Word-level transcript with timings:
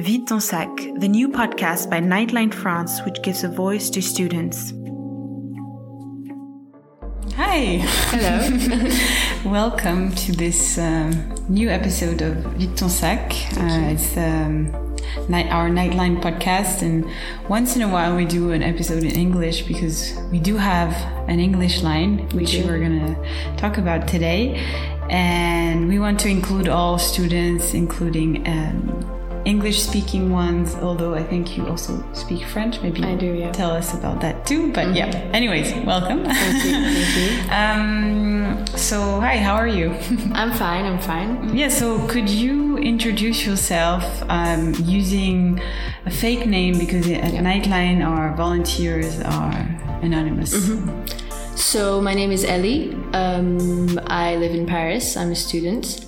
Vide 0.00 0.26
ton 0.26 0.40
sac, 0.40 0.76
the 0.96 1.06
new 1.06 1.28
podcast 1.28 1.88
by 1.88 2.00
Nightline 2.00 2.52
France, 2.52 3.00
which 3.04 3.22
gives 3.22 3.44
a 3.44 3.48
voice 3.48 3.88
to 3.90 4.02
students. 4.02 4.72
Hi. 7.36 7.78
Hello. 8.10 8.90
Welcome 9.44 10.12
to 10.16 10.32
this 10.32 10.78
um, 10.78 11.32
new 11.48 11.70
episode 11.70 12.22
of 12.22 12.34
Vide 12.58 12.76
ton 12.76 12.90
sac. 12.90 13.32
Uh, 13.56 13.94
it's 13.94 14.16
um, 14.16 14.72
night, 15.28 15.46
our 15.52 15.70
Nightline 15.70 16.20
podcast, 16.20 16.82
and 16.82 17.08
once 17.48 17.76
in 17.76 17.82
a 17.82 17.88
while 17.88 18.16
we 18.16 18.24
do 18.24 18.50
an 18.50 18.64
episode 18.64 19.04
in 19.04 19.12
English 19.12 19.62
because 19.62 20.18
we 20.32 20.40
do 20.40 20.56
have 20.56 20.92
an 21.28 21.38
English 21.38 21.84
line, 21.84 22.28
which 22.30 22.54
we 22.54 22.68
are 22.68 22.80
going 22.80 23.14
to 23.14 23.56
talk 23.56 23.78
about 23.78 24.08
today. 24.08 24.56
And 25.08 25.86
we 25.86 26.00
want 26.00 26.18
to 26.20 26.28
include 26.28 26.68
all 26.68 26.98
students, 26.98 27.74
including 27.74 28.44
um, 28.48 29.13
English 29.44 29.82
speaking 29.82 30.30
ones, 30.30 30.74
although 30.76 31.14
I 31.14 31.22
think 31.22 31.56
you 31.56 31.66
also 31.68 32.02
speak 32.12 32.46
French. 32.46 32.80
Maybe 32.80 33.02
I 33.04 33.14
do, 33.14 33.26
yeah. 33.26 33.52
tell 33.52 33.70
us 33.70 33.92
about 33.94 34.20
that 34.22 34.46
too. 34.46 34.72
But 34.72 34.86
mm-hmm. 34.86 34.96
yeah, 34.96 35.10
anyways, 35.32 35.74
welcome. 35.84 36.24
Thank 36.24 36.64
you. 36.64 36.72
Thank 36.72 37.16
you. 37.16 37.50
um, 37.52 38.66
so, 38.76 39.20
hi, 39.20 39.36
how 39.36 39.54
are 39.54 39.68
you? 39.68 39.90
I'm 40.32 40.52
fine, 40.52 40.84
I'm 40.86 40.98
fine. 40.98 41.56
Yeah, 41.56 41.68
so 41.68 42.06
could 42.08 42.28
you 42.28 42.78
introduce 42.78 43.46
yourself 43.46 44.04
um, 44.28 44.74
using 44.82 45.60
a 46.06 46.10
fake 46.10 46.46
name 46.46 46.78
because 46.78 47.08
at 47.10 47.32
Nightline 47.32 48.06
our 48.06 48.34
volunteers 48.36 49.20
are 49.20 49.52
anonymous? 50.02 50.54
Mm-hmm. 50.54 51.56
So, 51.56 52.00
my 52.00 52.14
name 52.14 52.32
is 52.32 52.44
Ellie. 52.44 52.94
Um, 53.12 54.00
I 54.06 54.36
live 54.36 54.52
in 54.52 54.66
Paris. 54.66 55.16
I'm 55.16 55.30
a 55.30 55.36
student. 55.36 56.06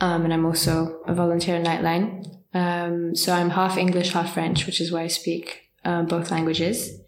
Um, 0.00 0.24
and 0.24 0.34
I'm 0.34 0.44
also 0.44 1.00
a 1.06 1.14
volunteer 1.14 1.56
at 1.56 1.64
Nightline. 1.64 2.33
Um, 2.54 3.16
so 3.16 3.32
I'm 3.32 3.50
half 3.50 3.76
English, 3.76 4.12
half 4.12 4.32
French, 4.34 4.66
which 4.66 4.80
is 4.80 4.92
why 4.92 5.02
I 5.02 5.08
speak 5.08 5.62
uh, 5.84 6.02
both 6.02 6.30
languages. 6.30 7.00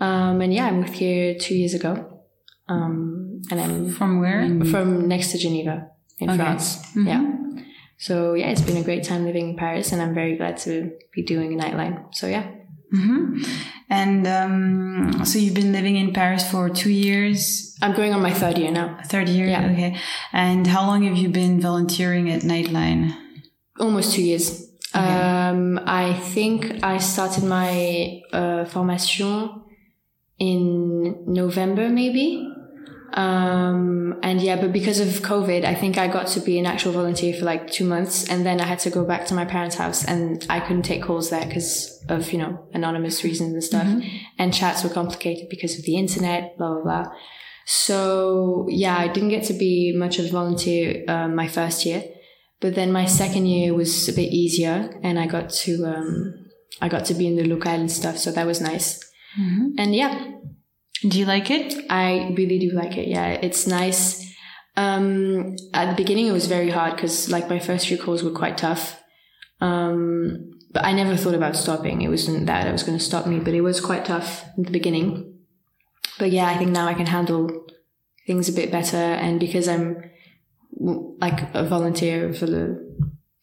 Um, 0.00 0.40
and 0.40 0.52
yeah, 0.52 0.66
I 0.66 0.72
moved 0.72 0.94
here 0.94 1.34
two 1.34 1.54
years 1.54 1.74
ago. 1.74 2.22
Um, 2.68 3.40
and 3.50 3.60
I'm 3.60 3.90
from 3.90 4.20
where? 4.20 4.46
From 4.66 5.08
next 5.08 5.32
to 5.32 5.38
Geneva 5.38 5.88
in 6.18 6.28
okay. 6.28 6.36
France. 6.36 6.76
Mm-hmm. 6.88 7.06
Yeah. 7.06 7.62
So 7.96 8.34
yeah, 8.34 8.50
it's 8.50 8.60
been 8.60 8.76
a 8.76 8.84
great 8.84 9.04
time 9.04 9.24
living 9.24 9.50
in 9.50 9.56
Paris, 9.56 9.90
and 9.92 10.00
I'm 10.00 10.14
very 10.14 10.36
glad 10.36 10.58
to 10.58 10.92
be 11.12 11.22
doing 11.22 11.58
a 11.58 11.62
nightline. 11.62 12.14
So 12.14 12.26
yeah. 12.26 12.46
Mm-hmm. 12.94 13.42
And 13.90 14.26
um, 14.26 15.24
so 15.24 15.38
you've 15.38 15.54
been 15.54 15.72
living 15.72 15.96
in 15.96 16.12
Paris 16.12 16.48
for 16.48 16.70
two 16.70 16.90
years. 16.90 17.76
I'm 17.82 17.94
going 17.94 18.14
on 18.14 18.22
my 18.22 18.32
third 18.32 18.58
year 18.58 18.70
now. 18.70 18.98
Third 19.06 19.28
year, 19.28 19.46
yeah. 19.46 19.70
Okay. 19.72 19.96
And 20.32 20.66
how 20.66 20.86
long 20.86 21.02
have 21.02 21.16
you 21.16 21.28
been 21.28 21.60
volunteering 21.60 22.30
at 22.30 22.42
Nightline? 22.42 23.14
Almost 23.78 24.14
two 24.14 24.22
years. 24.22 24.68
Okay. 24.94 25.04
Um, 25.04 25.78
I 25.84 26.14
think 26.14 26.82
I 26.82 26.98
started 26.98 27.44
my 27.44 28.22
uh, 28.32 28.64
formation 28.64 29.62
in 30.38 31.24
November, 31.26 31.88
maybe. 31.88 32.54
Um, 33.12 34.18
and 34.22 34.40
yeah, 34.40 34.56
but 34.56 34.72
because 34.72 35.00
of 35.00 35.08
COVID, 35.08 35.64
I 35.64 35.74
think 35.74 35.96
I 35.98 36.08
got 36.08 36.26
to 36.28 36.40
be 36.40 36.58
an 36.58 36.66
actual 36.66 36.92
volunteer 36.92 37.34
for 37.34 37.44
like 37.44 37.70
two 37.70 37.84
months, 37.84 38.28
and 38.28 38.44
then 38.44 38.60
I 38.60 38.64
had 38.64 38.78
to 38.80 38.90
go 38.90 39.04
back 39.04 39.26
to 39.26 39.34
my 39.34 39.44
parents' 39.44 39.76
house, 39.76 40.04
and 40.04 40.44
I 40.50 40.60
couldn't 40.60 40.82
take 40.82 41.02
calls 41.02 41.30
there 41.30 41.44
because 41.44 42.04
of 42.08 42.32
you 42.32 42.38
know 42.38 42.66
anonymous 42.74 43.24
reasons 43.24 43.54
and 43.54 43.64
stuff, 43.64 43.86
mm-hmm. 43.86 44.08
and 44.38 44.52
chats 44.52 44.84
were 44.84 44.90
complicated 44.90 45.48
because 45.48 45.78
of 45.78 45.84
the 45.84 45.96
internet, 45.96 46.56
blah 46.58 46.74
blah 46.74 46.82
blah. 46.82 47.12
So 47.64 48.66
yeah, 48.68 48.96
I 48.96 49.08
didn't 49.08 49.30
get 49.30 49.44
to 49.44 49.54
be 49.54 49.94
much 49.96 50.18
of 50.18 50.26
a 50.26 50.30
volunteer 50.30 51.04
uh, 51.08 51.28
my 51.28 51.48
first 51.48 51.86
year. 51.86 52.04
But 52.60 52.74
then 52.74 52.90
my 52.92 53.06
second 53.06 53.46
year 53.46 53.72
was 53.72 54.08
a 54.08 54.12
bit 54.12 54.32
easier, 54.32 54.98
and 55.02 55.18
I 55.18 55.26
got 55.26 55.50
to 55.50 55.84
um, 55.86 56.34
I 56.80 56.88
got 56.88 57.04
to 57.06 57.14
be 57.14 57.26
in 57.26 57.36
the 57.36 57.44
local 57.44 57.70
and 57.70 57.90
stuff, 57.90 58.18
so 58.18 58.32
that 58.32 58.46
was 58.46 58.60
nice. 58.60 59.00
Mm-hmm. 59.38 59.68
And 59.78 59.94
yeah, 59.94 60.32
do 61.02 61.18
you 61.18 61.24
like 61.26 61.50
it? 61.50 61.74
I 61.90 62.34
really 62.36 62.58
do 62.58 62.70
like 62.72 62.96
it. 62.96 63.08
Yeah, 63.08 63.28
it's 63.30 63.66
nice. 63.66 64.26
Um, 64.76 65.56
at 65.74 65.90
the 65.90 65.96
beginning, 65.96 66.26
it 66.26 66.32
was 66.32 66.46
very 66.46 66.70
hard 66.70 66.96
because 66.96 67.30
like 67.30 67.48
my 67.48 67.58
first 67.58 67.88
few 67.88 67.98
calls 67.98 68.22
were 68.22 68.30
quite 68.30 68.58
tough. 68.58 69.00
Um, 69.60 70.50
but 70.70 70.84
I 70.84 70.92
never 70.92 71.16
thought 71.16 71.34
about 71.34 71.56
stopping. 71.56 72.02
It 72.02 72.08
wasn't 72.08 72.46
that 72.46 72.66
it 72.66 72.72
was 72.72 72.82
going 72.82 72.98
to 72.98 73.04
stop 73.04 73.26
me, 73.26 73.38
but 73.40 73.54
it 73.54 73.62
was 73.62 73.80
quite 73.80 74.04
tough 74.04 74.44
in 74.56 74.64
the 74.64 74.70
beginning. 74.70 75.38
But 76.18 76.30
yeah, 76.30 76.46
I 76.46 76.58
think 76.58 76.70
now 76.70 76.86
I 76.86 76.94
can 76.94 77.06
handle 77.06 77.66
things 78.26 78.48
a 78.48 78.52
bit 78.52 78.70
better, 78.70 78.96
and 78.96 79.40
because 79.40 79.68
I'm 79.68 80.02
like 80.76 81.54
a 81.54 81.64
volunteer 81.64 82.32
for 82.32 82.46
the 82.46 82.88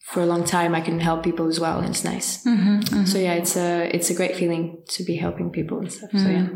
for 0.02 0.20
a 0.20 0.26
long 0.26 0.44
time 0.44 0.74
i 0.74 0.80
can 0.80 1.00
help 1.00 1.22
people 1.22 1.48
as 1.48 1.58
well 1.58 1.78
and 1.80 1.88
it's 1.88 2.04
nice. 2.04 2.44
Mm-hmm, 2.44 2.78
mm-hmm. 2.78 3.04
so 3.04 3.18
yeah 3.18 3.34
it's 3.34 3.56
a 3.56 3.94
it's 3.94 4.08
a 4.10 4.14
great 4.14 4.36
feeling 4.36 4.82
to 4.88 5.04
be 5.04 5.16
helping 5.16 5.50
people 5.50 5.78
and 5.78 5.92
stuff 5.92 6.10
mm-hmm. 6.10 6.24
so 6.24 6.30
yeah. 6.30 6.48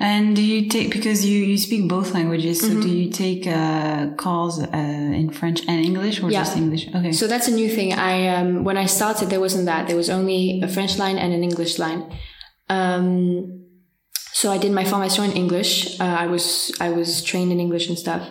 And 0.00 0.34
do 0.34 0.42
you 0.42 0.68
take 0.68 0.90
because 0.90 1.24
you 1.24 1.44
you 1.44 1.58
speak 1.58 1.88
both 1.88 2.14
languages 2.14 2.60
so 2.60 2.68
do 2.68 2.78
mm-hmm. 2.78 2.88
you 2.88 3.10
take 3.10 3.46
uh, 3.46 4.14
calls 4.16 4.60
uh, 4.60 5.20
in 5.20 5.30
french 5.30 5.60
and 5.68 5.84
english 5.84 6.22
or 6.22 6.30
yeah. 6.30 6.40
just 6.40 6.56
english? 6.56 6.88
Okay. 6.88 7.12
So 7.12 7.26
that's 7.26 7.48
a 7.48 7.52
new 7.52 7.68
thing. 7.68 7.92
I 7.92 8.28
um, 8.28 8.64
when 8.64 8.76
i 8.76 8.86
started 8.86 9.28
there 9.28 9.40
wasn't 9.40 9.66
that. 9.66 9.86
There 9.88 9.96
was 9.96 10.10
only 10.10 10.62
a 10.62 10.68
french 10.68 10.98
line 10.98 11.18
and 11.18 11.32
an 11.32 11.42
english 11.44 11.78
line. 11.78 12.02
Um, 12.68 13.66
so 14.32 14.50
i 14.50 14.58
did 14.58 14.72
my 14.72 14.84
formation 14.84 15.24
in 15.24 15.32
english. 15.32 16.00
Uh, 16.00 16.16
i 16.24 16.26
was 16.26 16.72
i 16.80 16.88
was 16.88 17.22
trained 17.22 17.52
in 17.52 17.60
english 17.60 17.88
and 17.88 17.98
stuff 17.98 18.26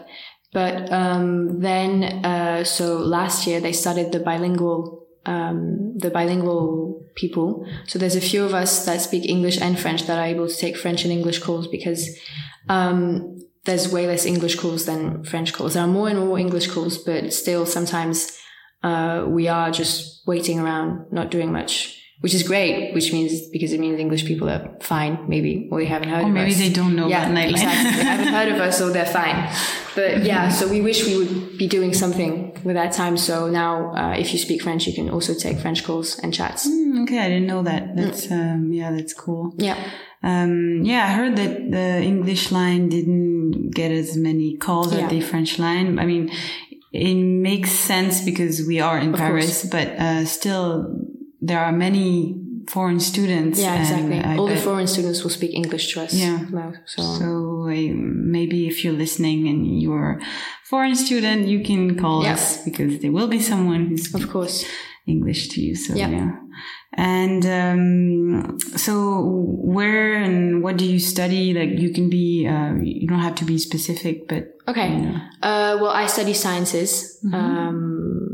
but 0.53 0.91
um, 0.91 1.61
then, 1.61 2.25
uh, 2.25 2.63
so 2.63 2.97
last 2.97 3.47
year 3.47 3.61
they 3.61 3.71
started 3.71 4.11
the 4.11 4.19
bilingual, 4.19 5.07
um, 5.25 5.97
the 5.97 6.09
bilingual 6.09 7.05
people. 7.15 7.65
So 7.87 7.97
there's 7.97 8.15
a 8.15 8.21
few 8.21 8.43
of 8.43 8.53
us 8.53 8.85
that 8.85 9.01
speak 9.01 9.29
English 9.29 9.61
and 9.61 9.79
French 9.79 10.03
that 10.03 10.19
are 10.19 10.25
able 10.25 10.47
to 10.47 10.55
take 10.55 10.75
French 10.75 11.03
and 11.03 11.13
English 11.13 11.39
calls 11.39 11.67
because 11.67 12.17
um, 12.67 13.39
there's 13.63 13.91
way 13.91 14.07
less 14.07 14.25
English 14.25 14.55
calls 14.55 14.85
than 14.85 15.23
French 15.23 15.53
calls. 15.53 15.75
There 15.75 15.83
are 15.83 15.87
more 15.87 16.09
and 16.09 16.19
more 16.19 16.37
English 16.37 16.67
calls, 16.67 16.97
but 16.97 17.33
still 17.33 17.65
sometimes 17.65 18.37
uh, 18.83 19.25
we 19.27 19.47
are 19.47 19.71
just 19.71 20.27
waiting 20.27 20.59
around, 20.59 21.11
not 21.11 21.31
doing 21.31 21.51
much 21.51 22.00
which 22.21 22.35
is 22.35 22.43
great, 22.43 22.93
which 22.93 23.11
means 23.11 23.47
because 23.47 23.73
it 23.73 23.79
means 23.79 23.99
English 23.99 24.25
people 24.25 24.47
are 24.47 24.77
fine, 24.79 25.27
maybe, 25.27 25.67
or 25.71 25.79
they 25.79 25.85
haven't 25.85 26.09
heard 26.09 26.23
or 26.23 26.27
of 26.27 26.33
maybe 26.33 26.51
us. 26.51 26.59
Maybe 26.59 26.69
they 26.69 26.75
don't 26.75 26.95
know 26.95 27.07
yeah, 27.07 27.23
about 27.23 27.35
Nightline. 27.35 27.51
exactly. 27.51 27.91
they 27.91 28.03
haven't 28.03 28.27
heard 28.27 28.49
of 28.49 28.59
us, 28.59 28.77
so 28.77 28.89
they're 28.91 29.05
fine. 29.05 29.51
But 29.95 30.23
yeah, 30.31 30.49
so 30.49 30.67
we 30.67 30.81
wish 30.81 31.05
we 31.05 31.17
would 31.17 31.57
be 31.57 31.67
doing 31.67 31.93
something 31.93 32.55
with 32.63 32.75
that 32.75 32.93
time. 32.93 33.17
So 33.17 33.49
now, 33.49 33.93
uh, 33.95 34.15
if 34.17 34.33
you 34.33 34.39
speak 34.39 34.61
French, 34.61 34.85
you 34.85 34.93
can 34.93 35.09
also 35.09 35.33
take 35.33 35.59
French 35.59 35.83
calls 35.83 36.19
and 36.19 36.31
chats. 36.31 36.67
Mm, 36.67 37.03
okay, 37.03 37.19
I 37.19 37.27
didn't 37.27 37.47
know 37.47 37.63
that. 37.63 37.95
That's 37.95 38.27
mm. 38.27 38.53
um, 38.53 38.71
yeah, 38.71 38.91
that's 38.91 39.15
cool. 39.15 39.53
Yeah. 39.57 39.77
Um, 40.23 40.83
yeah, 40.83 41.05
I 41.05 41.13
heard 41.13 41.35
that 41.37 41.71
the 41.71 42.03
English 42.03 42.51
line 42.51 42.89
didn't 42.89 43.71
get 43.71 43.91
as 43.91 44.15
many 44.15 44.57
calls 44.57 44.93
yeah. 44.93 45.05
as 45.05 45.09
the 45.09 45.21
French 45.21 45.57
line. 45.57 45.97
I 45.97 46.05
mean, 46.05 46.31
it 46.91 47.15
makes 47.15 47.71
sense 47.71 48.23
because 48.23 48.67
we 48.67 48.79
are 48.79 48.99
in 48.99 49.13
of 49.13 49.19
Paris, 49.19 49.61
course. 49.61 49.71
but 49.71 49.87
uh, 49.97 50.25
still, 50.25 50.93
there 51.41 51.59
are 51.59 51.71
many 51.71 52.35
foreign 52.69 52.99
students. 52.99 53.59
Yeah, 53.59 53.79
exactly. 53.79 54.23
All 54.23 54.47
bet, 54.47 54.57
the 54.57 54.61
foreign 54.61 54.87
students 54.87 55.23
will 55.23 55.31
speak 55.31 55.53
English 55.53 55.93
to 55.93 56.01
us. 56.01 56.13
Yeah. 56.13 56.37
Now, 56.49 56.73
so, 56.85 57.01
so 57.01 57.63
uh, 57.67 57.91
maybe 57.95 58.67
if 58.67 58.83
you're 58.83 58.93
listening 58.93 59.47
and 59.47 59.81
you're 59.81 60.19
a 60.19 60.25
foreign 60.65 60.95
student, 60.95 61.47
you 61.47 61.63
can 61.63 61.97
call 61.99 62.23
yeah. 62.23 62.33
us 62.33 62.63
because 62.63 62.99
there 62.99 63.11
will 63.11 63.27
be 63.27 63.39
someone 63.39 63.87
who's 63.87 64.13
of 64.13 64.29
course 64.29 64.65
English 65.07 65.49
to 65.49 65.61
you. 65.61 65.75
So 65.75 65.95
yeah. 65.95 66.09
yeah. 66.09 66.31
And 66.93 67.45
um, 67.45 68.59
so, 68.75 69.21
where 69.23 70.15
and 70.15 70.61
what 70.61 70.75
do 70.75 70.85
you 70.85 70.99
study? 70.99 71.53
Like, 71.53 71.79
you 71.79 71.93
can 71.93 72.09
be, 72.09 72.45
uh, 72.45 72.73
you 72.83 73.07
don't 73.07 73.19
have 73.19 73.35
to 73.35 73.45
be 73.45 73.57
specific, 73.57 74.27
but 74.27 74.57
okay. 74.67 74.91
You 74.91 74.99
know. 74.99 75.15
uh, 75.41 75.77
well, 75.81 75.91
I 75.91 76.07
study 76.07 76.33
sciences. 76.33 77.17
Mm-hmm. 77.23 77.33
Um, 77.33 78.30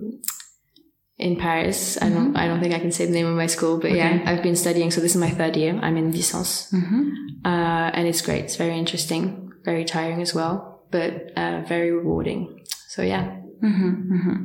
in 1.17 1.35
Paris. 1.35 1.97
I 2.01 2.09
don't 2.09 2.29
mm-hmm. 2.29 2.37
I 2.37 2.47
don't 2.47 2.59
think 2.59 2.73
I 2.73 2.79
can 2.79 2.91
say 2.91 3.05
the 3.05 3.11
name 3.11 3.25
of 3.25 3.35
my 3.35 3.47
school, 3.47 3.77
but 3.77 3.91
okay. 3.91 3.97
yeah, 3.97 4.23
I've 4.25 4.43
been 4.43 4.55
studying. 4.55 4.91
So 4.91 5.01
this 5.01 5.15
is 5.15 5.21
my 5.21 5.29
third 5.29 5.55
year. 5.55 5.77
I'm 5.81 5.97
in 5.97 6.11
licence, 6.11 6.71
mm-hmm. 6.71 7.09
uh, 7.45 7.91
and 7.93 8.07
it's 8.07 8.21
great. 8.21 8.45
It's 8.45 8.55
very 8.55 8.77
interesting, 8.77 9.51
very 9.63 9.85
tiring 9.85 10.21
as 10.21 10.33
well, 10.33 10.83
but 10.91 11.31
uh, 11.35 11.61
very 11.67 11.91
rewarding. 11.91 12.65
So 12.87 13.01
yeah. 13.01 13.35
Mm-hmm. 13.63 14.13
mm-hmm. 14.13 14.43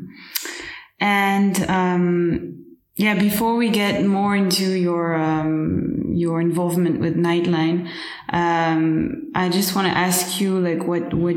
And 1.01 1.69
um, 1.69 2.63
yeah, 2.95 3.19
before 3.19 3.57
we 3.57 3.71
get 3.71 4.05
more 4.05 4.37
into 4.37 4.73
your 4.73 5.15
um, 5.15 6.13
your 6.15 6.41
involvement 6.41 7.01
with 7.01 7.17
Nightline, 7.17 7.91
um, 8.29 9.31
I 9.35 9.49
just 9.49 9.75
want 9.75 9.89
to 9.89 9.99
ask 9.99 10.41
you 10.41 10.59
like 10.61 10.87
what 10.87 11.13
what 11.13 11.37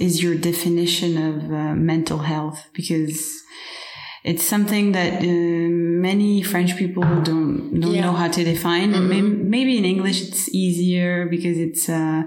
is 0.00 0.22
your 0.22 0.36
definition 0.36 1.18
of 1.18 1.52
uh, 1.52 1.74
mental 1.74 2.18
health 2.18 2.68
because 2.72 3.41
it's 4.24 4.44
something 4.44 4.92
that 4.92 5.22
uh, 5.22 5.26
many 5.26 6.42
French 6.42 6.76
people 6.76 7.02
don't 7.02 7.80
don't 7.80 7.94
yeah. 7.94 8.02
know 8.02 8.12
how 8.12 8.28
to 8.28 8.44
define. 8.44 8.92
Mm-hmm. 8.92 9.08
Maybe, 9.08 9.28
maybe, 9.28 9.78
in 9.78 9.84
English 9.84 10.22
it's 10.28 10.48
easier 10.54 11.26
because 11.26 11.58
it's 11.58 11.88
uh, 11.88 12.22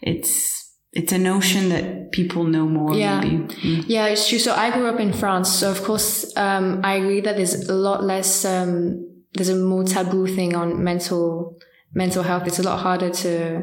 it's 0.00 0.64
it's 0.94 1.12
a 1.12 1.18
notion 1.18 1.68
that 1.70 2.12
people 2.12 2.44
know 2.44 2.66
more. 2.66 2.94
Yeah. 2.94 3.20
Maybe. 3.20 3.36
Mm. 3.36 3.84
Yeah, 3.88 4.06
it's 4.06 4.28
true. 4.28 4.38
So 4.38 4.54
I 4.54 4.70
grew 4.70 4.86
up 4.86 5.00
in 5.00 5.12
France. 5.12 5.50
So 5.50 5.70
of 5.70 5.82
course, 5.82 6.32
um, 6.36 6.80
I 6.84 6.94
agree 6.94 7.20
that 7.20 7.36
there's 7.36 7.68
a 7.68 7.74
lot 7.74 8.04
less, 8.04 8.44
um, 8.44 9.04
there's 9.34 9.48
a 9.48 9.56
more 9.56 9.82
taboo 9.82 10.28
thing 10.28 10.54
on 10.54 10.84
mental, 10.84 11.58
mental 11.92 12.22
health. 12.22 12.46
It's 12.46 12.60
a 12.60 12.62
lot 12.62 12.78
harder 12.78 13.10
to, 13.10 13.62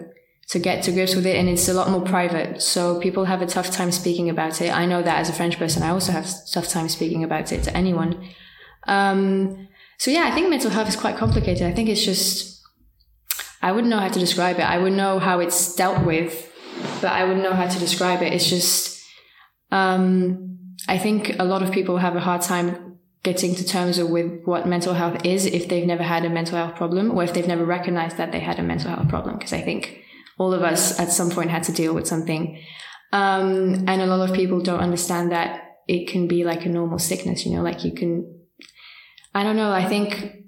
to 0.50 0.60
get 0.60 0.84
to 0.84 0.92
grips 0.92 1.16
with 1.16 1.26
it 1.26 1.38
and 1.38 1.48
it's 1.48 1.70
a 1.70 1.74
lot 1.74 1.90
more 1.90 2.02
private. 2.02 2.62
So 2.62 3.00
people 3.00 3.26
have 3.26 3.42
a 3.42 3.46
tough 3.46 3.72
time 3.72 3.92
speaking 3.92 4.30
about 4.30 4.62
it. 4.62 4.76
I 4.76 4.86
know 4.86 5.02
that 5.02 5.20
as 5.20 5.30
a 5.30 5.34
French 5.34 5.58
person, 5.58 5.82
I 5.82 5.90
also 5.90 6.12
have 6.12 6.30
tough 6.52 6.68
time 6.68 6.90
speaking 6.90 7.24
about 7.24 7.52
it 7.52 7.64
to 7.64 7.76
anyone. 7.76 8.30
Um, 8.88 9.70
so 9.98 10.12
yeah, 10.12 10.26
I 10.26 10.32
think 10.32 10.50
mental 10.50 10.72
health 10.72 10.90
is 10.90 10.96
quite 10.96 11.16
complicated. 11.16 11.66
I 11.66 11.72
think 11.72 11.88
it's 11.88 12.04
just, 12.04 12.62
I 13.62 13.72
wouldn't 13.72 13.90
know 13.90 14.00
how 14.00 14.10
to 14.10 14.20
describe 14.20 14.58
it. 14.58 14.64
I 14.64 14.78
would 14.78 14.94
know 14.94 15.20
how 15.20 15.40
it's 15.40 15.76
dealt 15.76 16.06
with 16.06 16.52
but 17.02 17.12
I 17.12 17.24
wouldn't 17.24 17.44
know 17.44 17.54
how 17.54 17.68
to 17.68 17.80
describe 17.80 18.22
it. 18.22 18.34
It's 18.34 18.50
just, 18.50 19.04
um, 19.72 20.58
I 20.88 20.98
think 20.98 21.38
a 21.40 21.44
lot 21.44 21.64
of 21.64 21.72
people 21.72 21.98
have 21.98 22.16
a 22.16 22.20
hard 22.20 22.42
time 22.42 23.00
getting 23.24 23.54
to 23.56 23.64
terms 23.64 24.02
with 24.02 24.42
what 24.46 24.68
mental 24.68 24.96
health 24.96 25.24
is 25.26 25.46
if 25.46 25.68
they've 25.68 25.86
never 25.86 26.04
had 26.04 26.26
a 26.26 26.30
mental 26.30 26.58
health 26.58 26.76
problem 26.76 27.12
or 27.12 27.24
if 27.24 27.34
they've 27.34 27.48
never 27.48 27.66
recognized 27.66 28.18
that 28.18 28.32
they 28.32 28.40
had 28.40 28.60
a 28.60 28.64
mental 28.64 28.90
health 28.90 29.08
problem. 29.10 29.38
Because 29.38 29.54
I 29.54 29.62
think 29.62 30.04
all 30.42 30.54
of 30.56 30.64
us 30.64 31.00
at 31.00 31.12
some 31.12 31.30
point 31.30 31.52
had 31.52 31.62
to 31.62 31.72
deal 31.72 31.94
with 31.94 32.08
something. 32.08 32.44
Um, 33.14 33.86
and 33.88 34.02
a 34.02 34.08
lot 34.08 34.28
of 34.28 34.36
people 34.36 34.60
don't 34.60 34.80
understand 34.80 35.32
that 35.32 35.50
it 35.88 36.08
can 36.08 36.28
be 36.28 36.44
like 36.44 36.66
a 36.66 36.70
normal 36.70 36.98
sickness, 36.98 37.46
you 37.46 37.52
know, 37.54 37.62
like 37.62 37.84
you 37.86 37.94
can, 37.94 38.12
I 39.36 39.44
don't 39.44 39.56
know, 39.56 39.72
I 39.72 39.86
think 39.86 40.48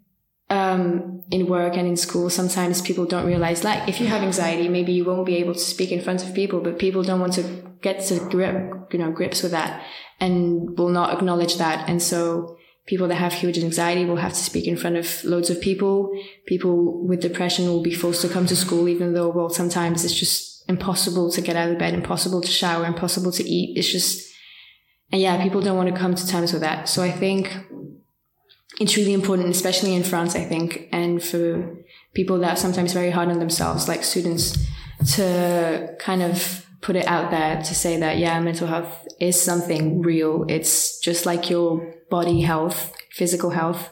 um, 0.50 1.22
in 1.30 1.48
work 1.48 1.78
and 1.78 1.88
in 1.88 1.95
school, 1.95 2.31
sometimes 2.31 2.81
people 2.81 3.06
don't 3.06 3.28
realize, 3.28 3.63
like, 3.63 3.88
if 3.88 4.00
you 4.01 4.07
have 4.07 4.24
anxiety, 4.24 4.68
maybe 4.68 4.94
you 4.94 5.06
won't 5.06 5.28
be 5.28 5.38
able 5.38 5.54
to 5.54 5.60
speak 5.74 5.92
in 5.92 6.01
front 6.01 6.24
of 6.24 6.34
people, 6.34 6.60
but 6.62 6.80
people 6.80 7.04
don't 7.04 7.19
want 7.19 7.34
to 7.34 7.44
get 7.81 8.01
to 8.07 8.19
grip, 8.30 8.56
you 8.92 9.00
know, 9.00 9.12
grips 9.12 9.44
with 9.44 9.51
that 9.51 9.84
and 10.19 10.78
will 10.78 10.90
not 10.90 11.13
acknowledge 11.13 11.57
that. 11.57 11.88
And 11.88 12.01
so 12.01 12.57
people 12.85 13.07
that 13.07 13.15
have 13.15 13.33
huge 13.33 13.57
anxiety 13.57 14.06
will 14.06 14.18
have 14.18 14.33
to 14.33 14.44
speak 14.44 14.68
in 14.68 14.77
front 14.77 14.97
of 14.97 15.24
loads 15.24 15.50
of 15.50 15.62
people. 15.62 16.12
People 16.45 17.06
with 17.06 17.21
depression 17.21 17.68
will 17.68 17.81
be 17.81 17.94
forced 17.94 18.21
to 18.21 18.30
come 18.30 18.45
to 18.45 18.56
school, 18.56 18.89
even 18.89 19.13
though, 19.13 19.30
well, 19.30 19.50
sometimes 19.50 20.03
it's 20.03 20.13
just 20.13 20.69
impossible 20.69 21.31
to 21.31 21.41
get 21.41 21.56
out 21.56 21.69
of 21.69 21.80
bed, 21.80 21.94
impossible 21.94 22.41
to 22.41 22.47
shower, 22.47 22.85
impossible 22.85 23.31
to 23.31 23.44
eat. 23.44 23.77
It's 23.77 23.91
just, 23.91 24.33
and 25.12 25.21
yeah, 25.21 25.41
people 25.41 25.62
don't 25.62 25.77
want 25.77 25.94
to 25.94 26.00
come 26.00 26.15
to 26.15 26.27
terms 26.27 26.51
with 26.51 26.62
that. 26.62 26.89
So 26.89 27.01
I 27.03 27.12
think 27.12 27.56
it's 28.80 28.97
really 28.97 29.13
important, 29.13 29.50
especially 29.50 29.94
in 29.94 30.03
France, 30.03 30.35
I 30.35 30.44
think, 30.44 30.89
and 30.91 31.24
for 31.24 31.77
people 32.13 32.39
that 32.39 32.53
are 32.53 32.57
sometimes 32.57 32.94
very 32.94 33.12
hard 33.12 33.30
on 33.30 33.39
themselves, 33.39 33.88
like 33.88 34.03
students, 34.03 34.57
to 35.15 35.95
kind 36.00 36.21
of 36.21 36.62
put 36.83 36.95
it 36.95 37.07
out 37.07 37.31
there 37.31 37.62
to 37.63 37.74
say 37.74 37.97
that, 37.97 38.18
yeah, 38.18 38.39
mental 38.39 38.68
health 38.68 39.07
is 39.19 39.41
something 39.41 40.01
real. 40.01 40.45
It's 40.50 41.00
just 41.00 41.25
like 41.25 41.50
your 41.50 41.95
body 42.12 42.41
health, 42.41 42.94
physical 43.12 43.50
health. 43.50 43.89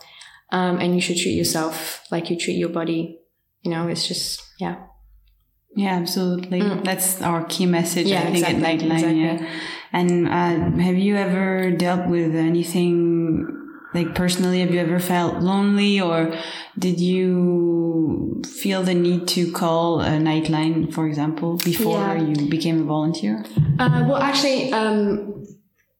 Um, 0.51 0.77
and 0.79 0.93
you 0.93 1.01
should 1.01 1.17
treat 1.17 1.31
yourself 1.33 2.03
like 2.11 2.29
you 2.29 2.38
treat 2.38 2.57
your 2.57 2.69
body. 2.69 3.17
You 3.61 3.71
know, 3.71 3.88
it's 3.88 4.05
just, 4.07 4.43
yeah. 4.59 4.83
Yeah, 5.73 5.95
absolutely. 5.95 6.59
Mm. 6.59 6.83
That's 6.83 7.21
our 7.21 7.45
key 7.45 7.65
message, 7.65 8.07
yeah, 8.07 8.19
I 8.19 8.23
think, 8.23 8.38
exactly, 8.38 8.65
at 8.65 8.79
Nightline. 8.79 8.93
exactly. 8.93 9.21
Yeah. 9.21 9.59
And 9.93 10.27
uh, 10.27 10.83
have 10.83 10.97
you 10.97 11.15
ever 11.15 11.71
dealt 11.71 12.09
with 12.09 12.35
anything 12.35 13.47
like 13.93 14.15
personally 14.15 14.59
have 14.61 14.71
you 14.73 14.79
ever 14.79 14.99
felt 14.99 15.41
lonely 15.41 15.99
or 15.99 16.33
did 16.79 16.99
you 16.99 18.41
feel 18.61 18.83
the 18.83 18.93
need 18.93 19.27
to 19.27 19.51
call 19.51 19.99
a 20.01 20.11
nightline 20.11 20.91
for 20.93 21.07
example 21.07 21.57
before 21.57 21.99
Yeah. 21.99 22.21
you 22.29 22.49
became 22.49 22.81
a 22.81 22.83
volunteer 22.85 23.43
Uh, 23.79 24.05
well, 24.07 24.21
actually, 24.21 24.71
um, 24.73 25.43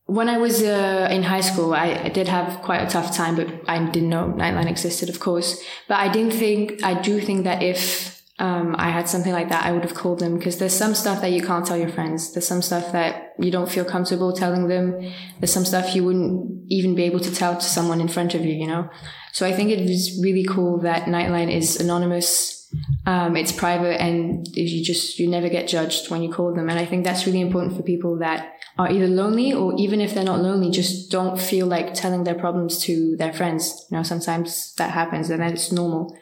when 0.06 0.28
I 0.28 0.38
was 0.38 0.62
uh, 0.62 1.08
in 1.10 1.22
high 1.24 1.40
school, 1.40 1.74
I, 1.74 1.88
I 2.04 2.08
did 2.10 2.28
have 2.28 2.62
quite 2.62 2.80
a 2.86 2.86
tough 2.86 3.14
time, 3.16 3.34
but 3.34 3.48
I 3.66 3.76
didn't 3.90 4.08
know 4.10 4.32
Nightline 4.36 4.68
existed, 4.70 5.08
of 5.08 5.18
course. 5.18 5.60
But 5.88 5.96
I 5.98 6.08
didn't 6.12 6.32
think, 6.34 6.82
I 6.84 6.94
do 7.00 7.20
think 7.20 7.42
that 7.44 7.60
if 7.62 8.21
um, 8.42 8.74
I 8.76 8.90
had 8.90 9.08
something 9.08 9.32
like 9.32 9.50
that, 9.50 9.64
I 9.64 9.70
would 9.70 9.84
have 9.84 9.94
called 9.94 10.18
them 10.18 10.36
because 10.36 10.58
there's 10.58 10.74
some 10.74 10.96
stuff 10.96 11.20
that 11.20 11.30
you 11.30 11.40
can't 11.40 11.64
tell 11.64 11.76
your 11.76 11.88
friends. 11.88 12.32
There's 12.32 12.48
some 12.48 12.60
stuff 12.60 12.90
that 12.90 13.34
you 13.38 13.52
don't 13.52 13.70
feel 13.70 13.84
comfortable 13.84 14.32
telling 14.32 14.66
them. 14.66 15.12
There's 15.38 15.52
some 15.52 15.64
stuff 15.64 15.94
you 15.94 16.02
wouldn't 16.02 16.64
even 16.66 16.96
be 16.96 17.04
able 17.04 17.20
to 17.20 17.32
tell 17.32 17.54
to 17.54 17.64
someone 17.64 18.00
in 18.00 18.08
front 18.08 18.34
of 18.34 18.44
you, 18.44 18.52
you 18.52 18.66
know? 18.66 18.90
So 19.32 19.46
I 19.46 19.52
think 19.52 19.70
it 19.70 19.78
is 19.78 20.18
really 20.20 20.44
cool 20.44 20.80
that 20.80 21.04
Nightline 21.04 21.54
is 21.54 21.80
anonymous. 21.80 22.68
Um, 23.06 23.36
it's 23.36 23.52
private 23.52 24.00
and 24.00 24.44
you 24.56 24.82
just, 24.82 25.20
you 25.20 25.28
never 25.28 25.48
get 25.48 25.68
judged 25.68 26.10
when 26.10 26.24
you 26.24 26.32
call 26.32 26.52
them. 26.52 26.68
And 26.68 26.80
I 26.80 26.84
think 26.84 27.04
that's 27.04 27.26
really 27.26 27.42
important 27.42 27.76
for 27.76 27.84
people 27.84 28.18
that 28.18 28.54
are 28.76 28.90
either 28.90 29.06
lonely 29.06 29.52
or 29.52 29.72
even 29.78 30.00
if 30.00 30.14
they're 30.14 30.24
not 30.24 30.40
lonely, 30.40 30.72
just 30.72 31.12
don't 31.12 31.38
feel 31.38 31.68
like 31.68 31.94
telling 31.94 32.24
their 32.24 32.34
problems 32.34 32.82
to 32.86 33.14
their 33.18 33.32
friends. 33.32 33.86
You 33.88 33.98
know, 33.98 34.02
sometimes 34.02 34.74
that 34.78 34.90
happens 34.90 35.30
and 35.30 35.40
that's 35.40 35.70
normal. 35.70 36.18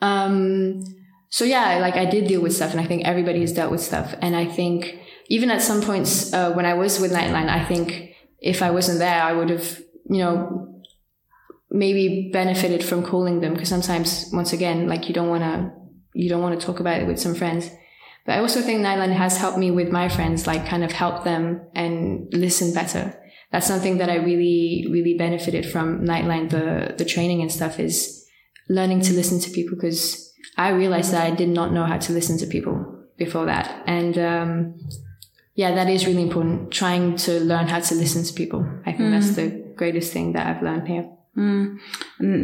Um, 0.00 0.82
so 1.34 1.44
yeah, 1.44 1.78
like 1.78 1.96
I 1.96 2.04
did 2.04 2.28
deal 2.28 2.40
with 2.40 2.54
stuff 2.54 2.70
and 2.70 2.80
I 2.80 2.86
think 2.86 3.04
everybody 3.04 3.40
has 3.40 3.52
dealt 3.52 3.72
with 3.72 3.80
stuff. 3.80 4.14
And 4.22 4.36
I 4.36 4.44
think 4.44 5.00
even 5.26 5.50
at 5.50 5.62
some 5.62 5.82
points, 5.82 6.32
uh, 6.32 6.52
when 6.52 6.64
I 6.64 6.74
was 6.74 7.00
with 7.00 7.10
Nightline, 7.10 7.48
I 7.48 7.64
think 7.64 8.14
if 8.38 8.62
I 8.62 8.70
wasn't 8.70 9.00
there, 9.00 9.20
I 9.20 9.32
would 9.32 9.50
have, 9.50 9.82
you 10.08 10.18
know, 10.18 10.80
maybe 11.72 12.30
benefited 12.32 12.84
from 12.84 13.02
calling 13.02 13.40
them 13.40 13.52
because 13.52 13.68
sometimes, 13.68 14.30
once 14.32 14.52
again, 14.52 14.86
like 14.86 15.08
you 15.08 15.12
don't 15.12 15.28
want 15.28 15.42
to, 15.42 15.72
you 16.12 16.28
don't 16.28 16.40
want 16.40 16.60
to 16.60 16.64
talk 16.64 16.78
about 16.78 17.00
it 17.00 17.08
with 17.08 17.18
some 17.18 17.34
friends. 17.34 17.68
But 18.24 18.36
I 18.36 18.38
also 18.38 18.60
think 18.60 18.82
Nightline 18.86 19.14
has 19.14 19.36
helped 19.36 19.58
me 19.58 19.72
with 19.72 19.90
my 19.90 20.08
friends, 20.08 20.46
like 20.46 20.68
kind 20.68 20.84
of 20.84 20.92
help 20.92 21.24
them 21.24 21.66
and 21.74 22.28
listen 22.32 22.72
better. 22.72 23.12
That's 23.50 23.66
something 23.66 23.98
that 23.98 24.08
I 24.08 24.18
really, 24.18 24.86
really 24.88 25.18
benefited 25.18 25.66
from 25.66 26.04
Nightline, 26.04 26.50
the, 26.50 26.94
the 26.96 27.04
training 27.04 27.40
and 27.40 27.50
stuff 27.50 27.80
is 27.80 28.24
learning 28.68 29.00
to 29.00 29.14
listen 29.14 29.40
to 29.40 29.50
people 29.50 29.74
because 29.74 30.23
I 30.56 30.70
realized 30.70 31.12
that 31.12 31.24
I 31.24 31.34
did 31.34 31.48
not 31.48 31.72
know 31.72 31.84
how 31.84 31.98
to 31.98 32.12
listen 32.12 32.38
to 32.38 32.46
people 32.46 33.04
before 33.16 33.46
that. 33.46 33.82
And, 33.86 34.18
um, 34.18 34.74
yeah, 35.54 35.74
that 35.74 35.88
is 35.88 36.06
really 36.06 36.22
important. 36.22 36.70
Trying 36.70 37.16
to 37.16 37.40
learn 37.40 37.68
how 37.68 37.80
to 37.80 37.94
listen 37.94 38.24
to 38.24 38.32
people. 38.32 38.68
I 38.86 38.92
think 38.92 39.10
that's 39.10 39.36
the 39.36 39.48
greatest 39.76 40.12
thing 40.12 40.32
that 40.32 40.46
I've 40.46 40.62
learned 40.62 40.88
here. 40.88 41.08
Mm. 41.36 41.78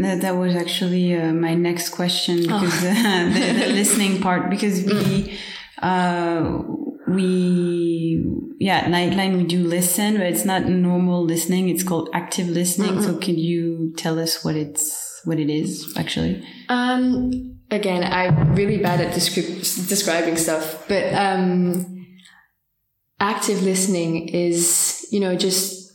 That, 0.02 0.20
that 0.22 0.36
was 0.36 0.56
actually 0.56 1.14
uh, 1.16 1.32
my 1.32 1.54
next 1.54 1.90
question 1.90 2.42
because 2.42 2.84
uh, 2.84 3.30
the, 3.32 3.64
the 3.66 3.72
listening 3.72 4.20
part 4.20 4.50
because 4.50 4.82
we 4.82 5.38
uh, 5.80 6.62
we 7.06 8.24
yeah 8.58 8.84
nightline 8.86 9.36
we 9.36 9.44
do 9.44 9.64
listen 9.64 10.16
but 10.16 10.26
it's 10.26 10.44
not 10.44 10.64
normal 10.64 11.24
listening 11.24 11.68
it's 11.68 11.84
called 11.84 12.08
active 12.12 12.48
listening 12.48 13.00
so 13.00 13.16
can 13.16 13.38
you 13.38 13.92
tell 13.96 14.18
us 14.18 14.44
what 14.44 14.56
it's 14.56 15.09
what 15.24 15.39
it 15.39 15.50
is 15.50 15.93
actually 15.96 16.43
Um, 16.69 17.58
again, 17.70 18.05
I'm 18.05 18.55
really 18.55 18.79
bad 18.79 19.00
at 19.00 19.15
descri- 19.15 19.89
describing 19.89 20.36
stuff, 20.36 20.86
but 20.89 21.12
um, 21.15 22.06
active 23.19 23.62
listening 23.62 24.29
is, 24.29 25.06
you 25.10 25.20
know, 25.20 25.36
just 25.36 25.93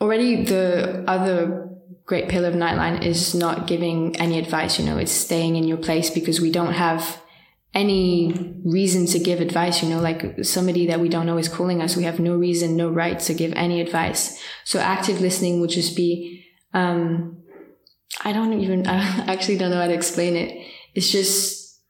already 0.00 0.44
the 0.44 1.04
other 1.06 1.68
great 2.06 2.28
pillar 2.28 2.48
of 2.48 2.54
Nightline 2.54 3.04
is 3.04 3.34
not 3.34 3.66
giving 3.66 4.16
any 4.16 4.38
advice. 4.38 4.78
You 4.78 4.86
know, 4.86 4.96
it's 4.96 5.12
staying 5.12 5.56
in 5.56 5.64
your 5.64 5.76
place 5.76 6.08
because 6.10 6.40
we 6.40 6.50
don't 6.50 6.72
have 6.72 7.20
any 7.74 8.54
reason 8.64 9.06
to 9.06 9.18
give 9.18 9.40
advice. 9.40 9.82
You 9.82 9.90
know, 9.90 10.00
like 10.00 10.42
somebody 10.42 10.86
that 10.86 11.00
we 11.00 11.08
don't 11.10 11.26
know 11.26 11.36
is 11.36 11.48
calling 11.48 11.82
us. 11.82 11.96
We 11.96 12.04
have 12.04 12.18
no 12.18 12.34
reason, 12.34 12.76
no 12.76 12.88
right 12.88 13.18
to 13.20 13.34
give 13.34 13.52
any 13.52 13.80
advice. 13.80 14.42
So 14.64 14.78
active 14.78 15.20
listening 15.20 15.60
would 15.60 15.70
just 15.70 15.94
be, 15.94 16.46
um, 16.72 17.42
I 18.24 18.32
don't 18.32 18.60
even, 18.60 18.86
I 18.88 19.32
actually 19.32 19.58
don't 19.58 19.70
know 19.70 19.80
how 19.80 19.86
to 19.86 19.94
explain 19.94 20.36
it. 20.36 20.66
It's 20.94 21.10
just 21.10 21.80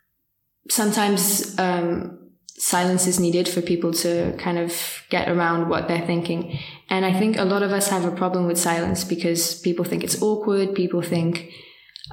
sometimes, 0.68 1.58
um, 1.58 2.18
silence 2.58 3.06
is 3.06 3.20
needed 3.20 3.48
for 3.48 3.62
people 3.62 3.92
to 3.92 4.36
kind 4.36 4.58
of 4.58 5.02
get 5.10 5.28
around 5.28 5.68
what 5.68 5.86
they're 5.88 6.06
thinking. 6.06 6.58
And 6.90 7.04
I 7.04 7.18
think 7.18 7.36
a 7.38 7.44
lot 7.44 7.62
of 7.62 7.70
us 7.70 7.88
have 7.88 8.04
a 8.04 8.10
problem 8.10 8.46
with 8.46 8.58
silence 8.58 9.04
because 9.04 9.60
people 9.60 9.84
think 9.84 10.02
it's 10.02 10.20
awkward. 10.20 10.74
People 10.74 11.00
think, 11.00 11.52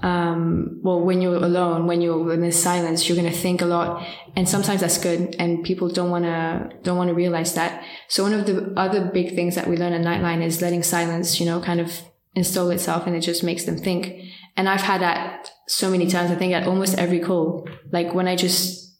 um, 0.04 0.80
well, 0.84 1.02
when 1.02 1.22
you're 1.22 1.36
alone, 1.38 1.88
when 1.88 2.02
you're 2.02 2.32
in 2.34 2.42
this 2.42 2.62
silence, 2.62 3.10
you're 3.10 3.18
going 3.18 3.32
to 3.32 3.38
think 3.38 3.62
a 3.62 3.66
lot. 3.66 4.06
And 4.36 4.48
sometimes 4.48 4.82
that's 4.82 5.00
good. 5.00 5.36
And 5.40 5.64
people 5.64 5.90
don't 5.90 6.12
want 6.12 6.26
to, 6.26 6.70
don't 6.84 6.98
want 6.98 7.08
to 7.08 7.16
realize 7.16 7.56
that. 7.56 7.84
So 8.08 8.24
one 8.24 8.34
of 8.34 8.46
the 8.46 8.72
other 8.78 9.06
big 9.06 9.36
things 9.36 9.56
that 9.56 9.68
we 9.68 9.78
learn 9.78 9.94
at 9.94 10.02
Nightline 10.02 10.44
is 10.44 10.62
letting 10.62 10.84
silence, 10.84 11.40
you 11.40 11.46
know, 11.48 11.60
kind 11.60 11.80
of 11.80 12.02
install 12.36 12.70
itself 12.70 13.08
and 13.08 13.16
it 13.16 13.22
just 13.22 13.44
makes 13.44 13.64
them 13.64 13.78
think. 13.78 14.22
And 14.58 14.70
I've 14.70 14.82
had 14.82 15.02
that 15.02 15.52
so 15.68 15.90
many 15.90 16.08
times. 16.08 16.32
I 16.32 16.36
think 16.36 16.54
at 16.54 16.68
almost 16.68 16.98
every 16.98 17.20
call, 17.20 17.68
like 17.92 18.14
when 18.14 18.28
I 18.28 18.36
just 18.36 18.98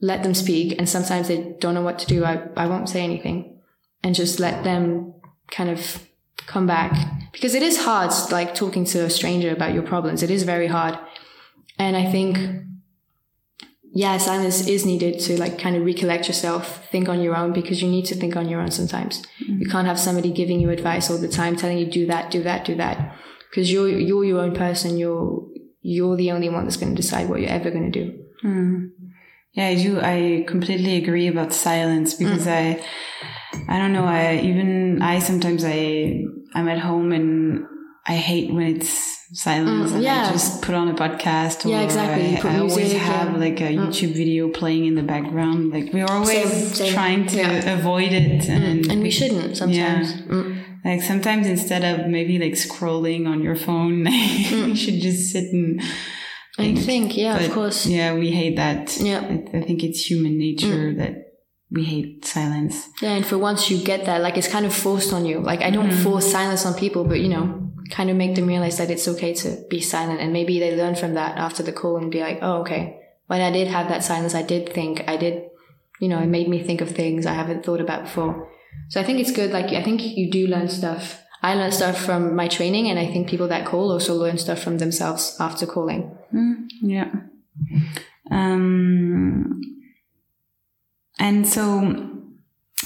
let 0.00 0.22
them 0.22 0.34
speak 0.34 0.76
and 0.78 0.88
sometimes 0.88 1.28
they 1.28 1.54
don't 1.60 1.74
know 1.74 1.82
what 1.82 1.98
to 2.00 2.06
do, 2.06 2.24
I, 2.24 2.42
I 2.56 2.66
won't 2.66 2.88
say 2.88 3.02
anything 3.02 3.58
and 4.02 4.14
just 4.14 4.40
let 4.40 4.64
them 4.64 5.14
kind 5.50 5.70
of 5.70 6.06
come 6.46 6.66
back 6.66 6.92
because 7.32 7.54
it 7.54 7.62
is 7.62 7.84
hard, 7.84 8.10
like 8.30 8.54
talking 8.54 8.84
to 8.86 9.04
a 9.04 9.10
stranger 9.10 9.52
about 9.52 9.74
your 9.74 9.82
problems. 9.82 10.22
It 10.22 10.30
is 10.30 10.42
very 10.44 10.66
hard. 10.66 10.98
And 11.78 11.96
I 11.96 12.10
think, 12.10 12.38
yeah, 13.98 14.16
silence 14.18 14.68
is 14.68 14.86
needed 14.86 15.18
to 15.22 15.40
like 15.40 15.58
kind 15.58 15.74
of 15.74 15.84
recollect 15.84 16.28
yourself, 16.28 16.86
think 16.92 17.08
on 17.08 17.20
your 17.20 17.34
own 17.34 17.52
because 17.52 17.82
you 17.82 17.88
need 17.88 18.04
to 18.04 18.14
think 18.14 18.36
on 18.36 18.48
your 18.48 18.60
own 18.60 18.70
sometimes. 18.70 19.22
Mm-hmm. 19.42 19.62
You 19.62 19.68
can't 19.68 19.88
have 19.88 19.98
somebody 19.98 20.30
giving 20.30 20.60
you 20.60 20.70
advice 20.70 21.10
all 21.10 21.18
the 21.18 21.26
time, 21.26 21.56
telling 21.56 21.78
you 21.78 21.86
do 21.90 22.06
that, 22.06 22.30
do 22.30 22.40
that, 22.44 22.64
do 22.64 22.76
that, 22.76 23.16
because 23.50 23.72
you're 23.72 23.88
you're 23.88 24.24
your 24.24 24.40
own 24.40 24.54
person. 24.54 24.98
You're 24.98 25.44
you're 25.82 26.14
the 26.14 26.30
only 26.30 26.48
one 26.48 26.62
that's 26.62 26.76
going 26.76 26.94
to 26.94 27.02
decide 27.02 27.28
what 27.28 27.40
you're 27.40 27.50
ever 27.50 27.72
going 27.72 27.90
to 27.90 28.04
do. 28.04 28.24
Mm. 28.44 28.90
Yeah, 29.54 29.66
I 29.66 29.74
do. 29.74 29.98
I 30.00 30.44
completely 30.46 30.94
agree 31.02 31.26
about 31.26 31.52
silence 31.52 32.14
because 32.14 32.46
mm. 32.46 32.52
I, 32.52 32.84
I 33.68 33.78
don't 33.78 33.92
know. 33.92 34.04
I 34.04 34.36
even 34.36 35.02
I 35.02 35.18
sometimes 35.18 35.64
I 35.66 36.22
I'm 36.54 36.68
at 36.68 36.78
home 36.78 37.10
and 37.10 37.66
I 38.08 38.16
hate 38.16 38.52
when 38.52 38.76
it's 38.76 39.18
silence 39.34 39.92
mm, 39.92 39.96
and 39.96 40.02
yeah. 40.02 40.28
I 40.28 40.32
just 40.32 40.62
put 40.62 40.74
on 40.74 40.88
a 40.88 40.94
podcast 40.94 41.66
or 41.66 41.68
yeah, 41.68 41.82
exactly. 41.82 42.38
I, 42.38 42.56
I 42.56 42.60
always 42.60 42.92
have 42.94 43.28
and, 43.28 43.40
like 43.40 43.60
a 43.60 43.64
mm. 43.64 43.86
YouTube 43.86 44.14
video 44.14 44.48
playing 44.48 44.86
in 44.86 44.94
the 44.94 45.02
background. 45.02 45.72
Like 45.72 45.92
we're 45.92 46.06
always 46.06 46.50
same, 46.50 46.74
same. 46.74 46.92
trying 46.94 47.26
to 47.26 47.36
yeah. 47.36 47.78
avoid 47.78 48.12
it 48.12 48.44
mm. 48.44 48.48
and, 48.48 48.90
and 48.90 49.02
we 49.02 49.10
shouldn't 49.10 49.58
sometimes. 49.58 50.14
Yeah. 50.14 50.22
Mm. 50.22 50.64
Like 50.84 51.02
sometimes 51.02 51.46
instead 51.46 51.84
of 51.84 52.06
maybe 52.06 52.38
like 52.38 52.52
scrolling 52.52 53.28
on 53.28 53.42
your 53.42 53.56
phone, 53.56 54.06
you 54.06 54.74
should 54.74 55.00
just 55.00 55.30
sit 55.30 55.52
and 55.52 55.82
think. 56.56 56.78
I 56.78 56.80
think, 56.80 57.16
yeah, 57.16 57.36
but, 57.36 57.46
of 57.46 57.52
course. 57.52 57.84
Yeah, 57.84 58.14
we 58.14 58.30
hate 58.30 58.56
that. 58.56 58.96
Yeah. 58.98 59.20
I, 59.20 59.58
I 59.58 59.60
think 59.60 59.84
it's 59.84 60.08
human 60.08 60.38
nature 60.38 60.94
that 60.94 61.27
we 61.70 61.84
hate 61.84 62.24
silence. 62.24 62.88
Yeah, 63.02 63.10
and 63.10 63.26
for 63.26 63.38
once 63.38 63.70
you 63.70 63.82
get 63.82 64.06
that, 64.06 64.22
like 64.22 64.36
it's 64.36 64.48
kind 64.48 64.64
of 64.64 64.74
forced 64.74 65.12
on 65.12 65.26
you. 65.26 65.40
Like 65.40 65.62
I 65.62 65.70
don't 65.70 65.90
mm. 65.90 66.02
force 66.02 66.30
silence 66.30 66.64
on 66.64 66.74
people, 66.74 67.04
but 67.04 67.20
you 67.20 67.28
know, 67.28 67.68
kind 67.90 68.10
of 68.10 68.16
make 68.16 68.34
them 68.34 68.46
realize 68.46 68.78
that 68.78 68.90
it's 68.90 69.08
okay 69.08 69.34
to 69.34 69.64
be 69.68 69.80
silent. 69.80 70.20
And 70.20 70.32
maybe 70.32 70.58
they 70.58 70.76
learn 70.76 70.94
from 70.94 71.14
that 71.14 71.36
after 71.36 71.62
the 71.62 71.72
call 71.72 71.96
and 71.96 72.10
be 72.10 72.20
like, 72.20 72.38
oh, 72.42 72.60
okay. 72.60 73.00
When 73.26 73.40
I 73.40 73.50
did 73.50 73.68
have 73.68 73.88
that 73.88 74.04
silence, 74.04 74.34
I 74.34 74.42
did 74.42 74.72
think, 74.72 75.04
I 75.06 75.16
did, 75.16 75.50
you 76.00 76.08
know, 76.08 76.18
it 76.18 76.26
made 76.26 76.48
me 76.48 76.62
think 76.62 76.80
of 76.80 76.90
things 76.90 77.26
I 77.26 77.34
haven't 77.34 77.64
thought 77.64 77.80
about 77.80 78.04
before. 78.04 78.50
So 78.88 79.00
I 79.00 79.04
think 79.04 79.20
it's 79.20 79.32
good. 79.32 79.50
Like, 79.50 79.66
I 79.66 79.82
think 79.82 80.02
you 80.02 80.30
do 80.30 80.46
learn 80.46 80.68
stuff. 80.68 81.22
I 81.42 81.54
learned 81.54 81.74
stuff 81.74 81.98
from 81.98 82.34
my 82.34 82.48
training, 82.48 82.88
and 82.88 82.98
I 82.98 83.06
think 83.06 83.28
people 83.28 83.48
that 83.48 83.66
call 83.66 83.92
also 83.92 84.14
learn 84.14 84.38
stuff 84.38 84.60
from 84.60 84.78
themselves 84.78 85.36
after 85.38 85.66
calling. 85.66 86.16
Mm, 86.34 86.66
yeah. 86.82 87.12
Um, 88.30 89.60
and 91.18 91.48
so 91.48 92.08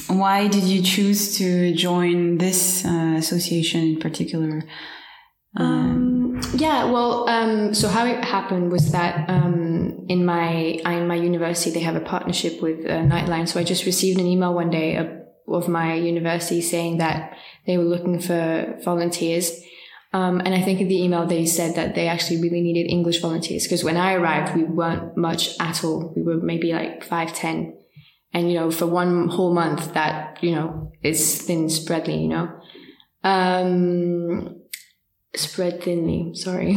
why 0.09 0.49
did 0.49 0.65
you 0.65 0.83
choose 0.83 1.37
to 1.39 1.75
join 1.75 2.39
this 2.39 2.85
uh, 2.85 3.15
association 3.17 3.81
in 3.83 4.01
particular? 4.01 4.63
Um, 5.57 6.41
yeah, 6.55 6.85
well, 6.85 7.29
um, 7.29 7.75
so 7.75 7.89
how 7.89 8.07
it 8.07 8.25
happened 8.25 8.73
was 8.73 8.93
that 8.93 9.29
um, 9.29 10.07
in 10.09 10.25
my 10.25 10.51
in 10.51 11.07
my 11.07 11.17
university 11.17 11.71
they 11.71 11.81
have 11.81 11.97
a 11.97 12.01
partnership 12.01 12.63
with 12.63 12.87
uh, 12.87 13.03
Nightline. 13.05 13.47
So 13.47 13.61
I 13.61 13.65
just 13.65 13.85
received 13.85 14.19
an 14.19 14.27
email 14.27 14.55
one 14.55 14.71
day 14.71 14.97
of, 14.97 15.09
of 15.47 15.69
my 15.69 15.95
university 15.95 16.63
saying 16.63 16.99
that 16.99 17.37
they 17.67 17.77
were 17.77 17.85
looking 17.85 18.19
for 18.19 18.79
volunteers. 18.83 19.61
Um, 20.15 20.41
and 20.41 20.55
I 20.55 20.61
think 20.63 20.81
in 20.81 20.89
the 20.89 21.03
email 21.03 21.27
they 21.27 21.47
said 21.47 21.75
that 21.77 21.95
they 21.95 22.09
actually 22.09 22.41
really 22.41 22.61
needed 22.61 22.91
English 22.91 23.21
volunteers 23.21 23.65
because 23.65 23.85
when 23.85 23.97
I 23.97 24.15
arrived 24.15 24.57
we 24.57 24.65
weren't 24.65 25.17
much 25.17 25.59
at 25.61 25.85
all. 25.85 26.13
We 26.17 26.23
were 26.23 26.37
maybe 26.37 26.73
like 26.73 27.05
five 27.05 27.35
ten 27.35 27.77
and 28.33 28.51
you 28.51 28.59
know 28.59 28.71
for 28.71 28.87
one 28.87 29.29
whole 29.29 29.53
month 29.53 29.95
that 29.95 30.43
you 30.43 30.55
know 30.55 30.93
is 31.03 31.43
thin 31.43 31.67
spreadly 31.67 32.23
you 32.23 32.29
know 32.29 32.49
um 33.25 34.61
spread 35.35 35.83
thinly 35.83 36.35
sorry 36.35 36.75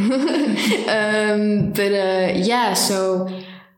um 0.88 1.72
but 1.72 1.92
uh 1.92 2.32
yeah 2.34 2.72
so 2.74 3.26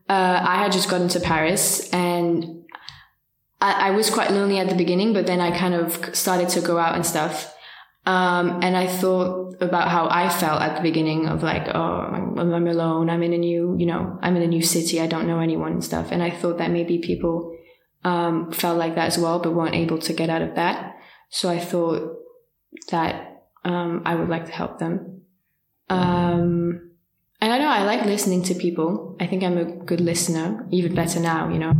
uh 0.09 0.43
i 0.45 0.55
had 0.63 0.71
just 0.71 0.89
gotten 0.89 1.07
to 1.07 1.19
paris 1.19 1.89
and 1.91 2.45
I, 3.61 3.89
I 3.89 3.91
was 3.91 4.09
quite 4.09 4.31
lonely 4.31 4.57
at 4.57 4.69
the 4.69 4.75
beginning 4.75 5.13
but 5.13 5.27
then 5.27 5.41
i 5.41 5.57
kind 5.57 5.73
of 5.73 6.15
started 6.15 6.49
to 6.49 6.61
go 6.61 6.77
out 6.77 6.95
and 6.95 7.05
stuff 7.05 7.53
um, 8.05 8.61
and 8.63 8.75
I 8.75 8.87
thought 8.87 9.61
about 9.61 9.89
how 9.89 10.07
I 10.09 10.29
felt 10.29 10.61
at 10.61 10.75
the 10.75 10.81
beginning 10.81 11.27
of 11.27 11.43
like, 11.43 11.67
oh, 11.67 11.79
I'm, 11.79 12.39
I'm, 12.39 12.67
alone. 12.67 13.07
I'm 13.07 13.21
in 13.21 13.33
a 13.33 13.37
new, 13.37 13.75
you 13.77 13.85
know, 13.85 14.17
I'm 14.23 14.35
in 14.35 14.41
a 14.41 14.47
new 14.47 14.63
city. 14.63 14.99
I 14.99 15.05
don't 15.05 15.27
know 15.27 15.39
anyone 15.39 15.73
and 15.73 15.83
stuff. 15.83 16.11
And 16.11 16.23
I 16.23 16.31
thought 16.31 16.57
that 16.57 16.71
maybe 16.71 16.97
people 16.97 17.55
um, 18.03 18.51
felt 18.51 18.77
like 18.77 18.95
that 18.95 19.07
as 19.07 19.17
well, 19.17 19.39
but 19.39 19.53
weren't 19.53 19.75
able 19.75 19.97
to 19.99 20.13
get 20.13 20.29
out 20.29 20.41
of 20.41 20.55
that. 20.55 20.95
So 21.29 21.49
I 21.49 21.59
thought 21.59 22.17
that 22.91 23.43
um, 23.63 24.01
I 24.05 24.15
would 24.15 24.29
like 24.29 24.45
to 24.45 24.51
help 24.51 24.79
them. 24.79 25.21
Um, 25.89 26.91
and 27.41 27.53
I 27.53 27.57
know 27.57 27.69
I 27.69 27.83
like 27.83 28.05
listening 28.05 28.43
to 28.43 28.55
people. 28.55 29.15
I 29.19 29.27
think 29.27 29.43
I'm 29.43 29.57
a 29.57 29.65
good 29.65 30.01
listener, 30.01 30.67
even 30.71 30.95
better 30.95 31.19
now, 31.19 31.49
you 31.49 31.59
know. 31.59 31.73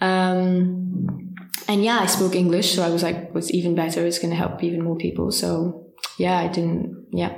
Um, 0.00 1.34
and 1.68 1.84
yeah, 1.84 1.98
I 2.00 2.06
spoke 2.06 2.34
English, 2.34 2.74
so 2.74 2.82
I 2.82 2.90
was 2.90 3.02
like, 3.02 3.34
what's 3.34 3.52
even 3.52 3.74
better? 3.74 4.06
It's 4.06 4.18
going 4.18 4.30
to 4.30 4.36
help 4.36 4.62
even 4.62 4.82
more 4.82 4.96
people. 4.96 5.30
So 5.32 5.86
yeah, 6.18 6.38
I 6.38 6.48
didn't, 6.48 7.06
yeah. 7.12 7.36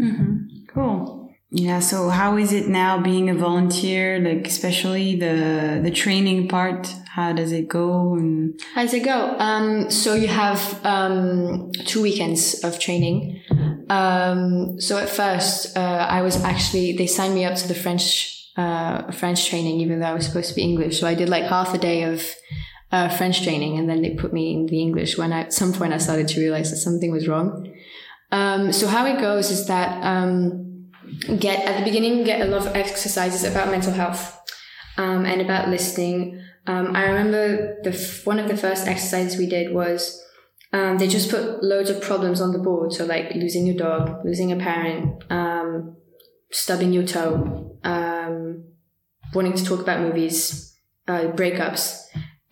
Mm-hmm. 0.00 0.66
Cool. 0.68 1.23
Yeah. 1.56 1.78
So 1.78 2.08
how 2.08 2.36
is 2.36 2.52
it 2.52 2.66
now 2.66 3.00
being 3.00 3.30
a 3.30 3.34
volunteer? 3.34 4.18
Like 4.18 4.44
especially 4.44 5.14
the 5.14 5.80
the 5.80 5.90
training 5.92 6.48
part. 6.48 6.92
How 7.06 7.32
does 7.32 7.52
it 7.52 7.68
go? 7.68 8.14
And 8.14 8.60
how 8.74 8.82
does 8.82 8.92
it 8.92 9.04
go? 9.04 9.36
Um, 9.38 9.88
so 9.88 10.14
you 10.14 10.26
have 10.26 10.84
um, 10.84 11.70
two 11.86 12.02
weekends 12.02 12.64
of 12.64 12.80
training. 12.80 13.40
Um, 13.88 14.80
so 14.80 14.98
at 14.98 15.08
first, 15.08 15.76
uh, 15.76 16.08
I 16.10 16.22
was 16.22 16.42
actually 16.42 16.96
they 16.96 17.06
signed 17.06 17.36
me 17.36 17.44
up 17.44 17.54
to 17.54 17.68
the 17.68 17.74
French 17.74 18.50
uh, 18.56 19.12
French 19.12 19.48
training, 19.48 19.78
even 19.78 20.00
though 20.00 20.06
I 20.06 20.14
was 20.14 20.26
supposed 20.26 20.48
to 20.48 20.56
be 20.56 20.62
English. 20.62 20.98
So 20.98 21.06
I 21.06 21.14
did 21.14 21.28
like 21.28 21.44
half 21.44 21.72
a 21.72 21.78
day 21.78 22.02
of 22.02 22.20
uh, 22.90 23.08
French 23.10 23.44
training, 23.44 23.78
and 23.78 23.88
then 23.88 24.02
they 24.02 24.10
put 24.10 24.32
me 24.32 24.54
in 24.54 24.66
the 24.66 24.80
English. 24.82 25.16
When 25.16 25.32
I, 25.32 25.42
at 25.42 25.52
some 25.52 25.72
point 25.72 25.92
I 25.92 25.98
started 25.98 26.26
to 26.26 26.40
realize 26.40 26.70
that 26.72 26.78
something 26.78 27.12
was 27.12 27.28
wrong. 27.28 27.72
Um, 28.32 28.72
so 28.72 28.88
how 28.88 29.06
it 29.06 29.20
goes 29.20 29.52
is 29.52 29.68
that 29.68 30.02
um, 30.02 30.63
get 31.38 31.64
at 31.64 31.78
the 31.78 31.84
beginning 31.84 32.24
get 32.24 32.40
a 32.40 32.50
lot 32.50 32.66
of 32.66 32.74
exercises 32.74 33.44
about 33.44 33.70
mental 33.70 33.92
health 33.92 34.40
um, 34.96 35.24
and 35.24 35.40
about 35.40 35.68
listening. 35.68 36.42
Um, 36.66 36.96
I 36.96 37.04
remember 37.06 37.82
the 37.82 37.90
f- 37.90 38.26
one 38.26 38.38
of 38.38 38.48
the 38.48 38.56
first 38.56 38.86
exercises 38.86 39.38
we 39.38 39.46
did 39.46 39.74
was 39.74 40.22
um, 40.72 40.98
they 40.98 41.06
just 41.06 41.30
put 41.30 41.62
loads 41.62 41.90
of 41.90 42.00
problems 42.00 42.40
on 42.40 42.52
the 42.52 42.58
board. 42.58 42.92
So 42.92 43.04
like 43.04 43.34
losing 43.34 43.66
your 43.66 43.76
dog, 43.76 44.24
losing 44.24 44.50
a 44.50 44.56
parent, 44.56 45.22
um, 45.30 45.96
stubbing 46.50 46.92
your 46.92 47.04
toe, 47.04 47.78
um, 47.84 48.64
wanting 49.34 49.54
to 49.54 49.64
talk 49.64 49.80
about 49.80 50.00
movies, 50.00 50.76
uh, 51.06 51.32
breakups. 51.32 52.00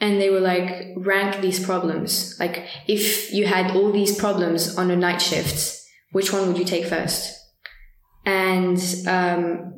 And 0.01 0.21
they 0.21 0.31
were 0.31 0.41
like, 0.41 0.95
rank 0.97 1.41
these 1.41 1.65
problems. 1.65 2.37
Like, 2.41 2.67
if 2.89 3.33
you 3.33 3.47
had 3.47 3.77
all 3.77 3.93
these 3.93 4.17
problems 4.17 4.77
on 4.77 4.91
a 4.91 4.97
night 4.97 5.23
shift, 5.23 5.81
which 6.11 6.33
one 6.33 6.49
would 6.49 6.59
you 6.59 6.65
take 6.65 6.87
first? 6.87 7.42
And 8.25 8.79
um, 9.07 9.75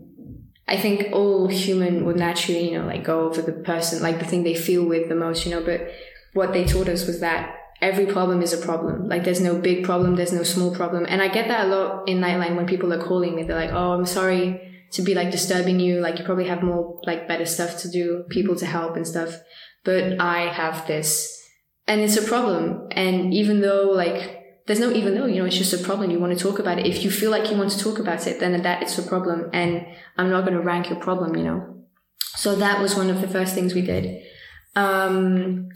I 0.69 0.77
think 0.77 1.13
all 1.13 1.49
human 1.49 2.05
would 2.05 2.17
naturally, 2.17 2.71
you 2.71 2.79
know, 2.79 2.87
like 2.87 3.05
go 3.05 3.29
over 3.29 3.43
the 3.43 3.53
person, 3.53 4.03
like 4.03 4.19
the 4.19 4.25
thing 4.25 4.45
they 4.45 4.55
feel 4.55 4.85
with 4.85 5.09
the 5.09 5.15
most, 5.15 5.45
you 5.45 5.51
know. 5.51 5.65
But 5.65 5.91
what 6.33 6.53
they 6.53 6.65
taught 6.65 6.89
us 6.89 7.07
was 7.07 7.21
that 7.21 7.57
every 7.81 8.07
problem 8.07 8.43
is 8.43 8.53
a 8.53 8.59
problem. 8.65 9.09
Like 9.09 9.25
there's 9.25 9.41
no 9.41 9.59
big 9.59 9.85
problem, 9.85 10.17
there's 10.17 10.33
no 10.33 10.43
small 10.43 10.75
problem. 10.75 11.07
And 11.09 11.23
I 11.23 11.29
get 11.29 11.49
that 11.49 11.67
a 11.67 11.69
lot 11.69 12.09
in 12.09 12.21
Nightline 12.21 12.57
when 12.57 12.67
people 12.67 12.93
are 12.93 13.03
calling 13.03 13.35
me. 13.37 13.43
They're 13.43 13.57
like, 13.57 13.73
"Oh, 13.73 13.93
I'm 13.93 14.07
sorry 14.07 14.61
to 14.93 15.03
be 15.03 15.15
like 15.15 15.31
disturbing 15.31 15.81
you. 15.81 16.01
Like 16.01 16.19
you 16.19 16.25
probably 16.25 16.47
have 16.47 16.63
more 16.63 17.01
like 17.05 17.29
better 17.29 17.47
stuff 17.47 17.79
to 17.79 17.91
do, 17.91 18.25
people 18.31 18.57
to 18.57 18.67
help 18.67 18.97
and 18.97 19.07
stuff. 19.07 19.37
But 19.85 20.21
I 20.21 20.53
have 20.53 20.87
this, 20.87 21.43
and 21.87 22.01
it's 22.01 22.17
a 22.17 22.23
problem. 22.23 22.89
And 22.93 23.35
even 23.35 23.61
though 23.61 23.91
like 23.91 24.44
there's 24.67 24.81
no 24.81 24.91
even 24.91 25.15
though, 25.15 25.27
you 25.27 25.41
know, 25.41 25.45
it's 25.45 25.59
just 25.59 25.75
a 25.75 25.85
problem. 25.85 26.11
You 26.11 26.19
want 26.19 26.37
to 26.37 26.43
talk 26.43 26.59
about 26.59 26.79
it. 26.79 26.87
If 26.87 27.05
you 27.05 27.11
feel 27.11 27.31
like 27.31 27.51
you 27.51 27.57
want 27.57 27.71
to 27.73 27.79
talk 27.79 27.99
about 27.99 28.27
it, 28.27 28.41
then 28.41 28.63
that 28.63 28.83
it's 28.83 28.99
a 28.99 29.03
problem. 29.03 29.51
And 29.53 29.87
I'm 30.17 30.31
not 30.31 30.43
going 30.43 30.55
to 30.55 30.63
rank 30.63 30.89
your 30.89 30.99
problem, 30.99 31.37
you 31.37 31.45
know. 31.45 31.85
So 32.37 32.57
that 32.57 32.81
was 32.81 32.97
one 32.97 33.11
of 33.11 33.21
the 33.21 33.29
first 33.29 33.55
things 33.55 33.75
we 33.75 33.83
did. 33.83 34.23
Um, 34.75 35.69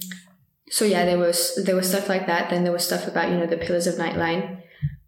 so 0.71 0.85
yeah, 0.85 1.04
there 1.04 1.18
was, 1.18 1.62
there 1.64 1.76
was 1.76 1.88
stuff 1.88 2.09
like 2.09 2.26
that. 2.26 2.49
Then 2.49 2.64
there 2.64 2.73
was 2.73 2.85
stuff 2.85 3.07
about, 3.07 3.30
you 3.30 3.37
know, 3.37 3.47
the 3.47 3.59
pillars 3.59 3.87
of 3.87 3.97
Nightline. 3.97 4.62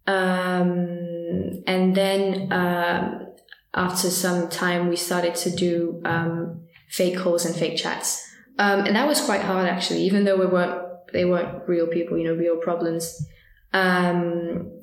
Um, 0.05 1.63
and 1.65 1.95
then, 1.95 2.51
um, 2.51 3.27
after 3.73 4.09
some 4.09 4.49
time, 4.49 4.89
we 4.89 4.95
started 4.95 5.33
to 5.35 5.49
do, 5.49 6.01
um, 6.05 6.61
fake 6.89 7.17
calls 7.17 7.45
and 7.45 7.55
fake 7.55 7.77
chats. 7.77 8.27
Um, 8.59 8.81
and 8.81 8.95
that 8.95 9.07
was 9.07 9.21
quite 9.21 9.41
hard 9.41 9.67
actually, 9.67 10.03
even 10.03 10.23
though 10.23 10.37
we 10.37 10.45
weren't, 10.45 10.83
they 11.13 11.25
weren't 11.25 11.67
real 11.67 11.87
people, 11.87 12.17
you 12.17 12.25
know, 12.25 12.33
real 12.33 12.57
problems 12.57 13.25
um, 13.73 14.81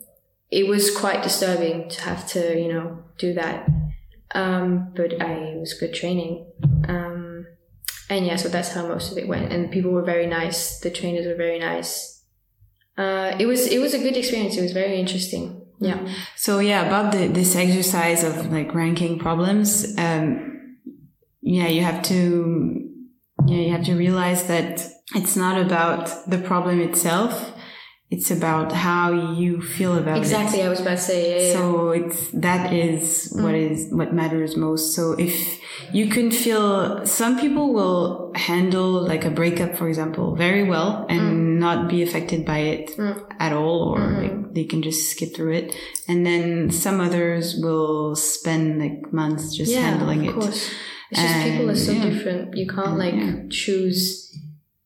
it 0.51 0.67
was 0.67 0.97
quite 0.97 1.23
disturbing 1.23 1.89
to 1.91 2.03
have 2.03 2.27
to, 2.29 2.59
you 2.59 2.73
know, 2.73 3.05
do 3.19 3.35
that. 3.35 3.69
Um, 4.35 4.93
but 4.95 5.21
I, 5.21 5.33
it 5.33 5.61
was 5.61 5.75
good 5.75 5.95
training. 5.95 6.51
Um, 6.89 7.47
and 8.11 8.27
yeah, 8.27 8.37
so 8.37 8.49
that's 8.49 8.73
how 8.73 8.87
most 8.87 9.13
of 9.13 9.19
it 9.19 9.29
went. 9.29 9.53
And 9.53 9.71
people 9.71 9.91
were 9.91 10.05
very 10.05 10.27
nice. 10.27 10.81
The 10.81 10.91
trainers 10.91 11.27
were 11.27 11.37
very 11.37 11.59
nice. 11.59 12.25
Uh, 12.97 13.37
it 13.39 13.47
was, 13.47 13.67
it 13.67 13.79
was 13.79 13.95
a 13.95 13.99
good 13.99 14.17
experience. 14.17 14.57
It 14.57 14.63
was 14.63 14.73
very 14.73 14.99
interesting. 14.99 15.67
Yeah. 15.81 16.09
So 16.35 16.59
yeah, 16.59 16.87
about 16.87 17.13
the, 17.13 17.29
this 17.29 17.55
exercise 17.55 18.25
of 18.25 18.51
like 18.51 18.75
ranking 18.75 19.19
problems, 19.19 19.97
um, 19.97 20.79
yeah, 21.41 21.69
you 21.69 21.83
have 21.83 22.03
to 22.05 22.89
yeah, 23.47 23.59
you 23.59 23.71
have 23.73 23.85
to 23.85 23.95
realize 23.95 24.45
that 24.49 24.87
it's 25.15 25.37
not 25.37 25.61
about 25.61 26.29
the 26.29 26.39
problem 26.39 26.81
itself. 26.81 27.53
It's 28.11 28.31
about 28.31 28.73
how 28.73 29.35
you 29.35 29.61
feel 29.61 29.99
about 29.99 30.17
exactly, 30.17 30.61
it. 30.61 30.63
Exactly, 30.63 30.63
I 30.63 30.69
was 30.71 30.81
about 30.81 30.97
to 30.97 31.03
say. 31.03 31.49
Yeah, 31.49 31.53
so 31.53 31.93
yeah. 31.93 32.07
it's 32.07 32.31
that 32.31 32.73
is 32.73 33.33
mm. 33.37 33.43
what 33.43 33.55
is 33.55 33.89
what 33.93 34.15
matters 34.15 34.57
most. 34.57 34.95
So 34.95 35.13
if 35.13 35.61
you 35.93 36.09
can 36.09 36.31
feel, 36.31 37.05
some 37.05 37.39
people 37.39 37.75
will 37.75 38.33
handle 38.35 39.03
like 39.07 39.27
a 39.27 39.31
breakup, 39.31 39.77
for 39.77 39.89
example, 39.89 40.35
very 40.37 40.65
well 40.65 41.05
and 41.11 41.21
mm. 41.21 41.59
not 41.59 41.91
be 41.91 42.03
affected 42.03 42.47
by 42.47 42.59
it 42.59 42.97
mm. 42.97 43.23
at 43.39 43.53
all, 43.53 43.95
or 43.95 44.01
mm-hmm. 44.01 44.23
like 44.23 44.55
they 44.55 44.65
can 44.65 44.81
just 44.81 45.11
skip 45.11 45.37
through 45.37 45.53
it. 45.53 45.77
And 46.09 46.25
then 46.25 46.71
some 46.71 47.03
others 47.03 47.57
will 47.61 48.17
spend 48.17 48.79
like 48.79 49.13
months 49.13 49.55
just 49.55 49.71
yeah, 49.71 49.81
handling 49.81 50.25
it. 50.25 50.33
Course. 50.33 50.71
It's 51.11 51.21
just 51.21 51.43
people 51.45 51.71
are 51.71 51.77
so 51.77 51.93
different. 51.93 52.57
You 52.57 52.67
can't 52.67 52.97
like 52.97 53.51
choose. 53.51 54.25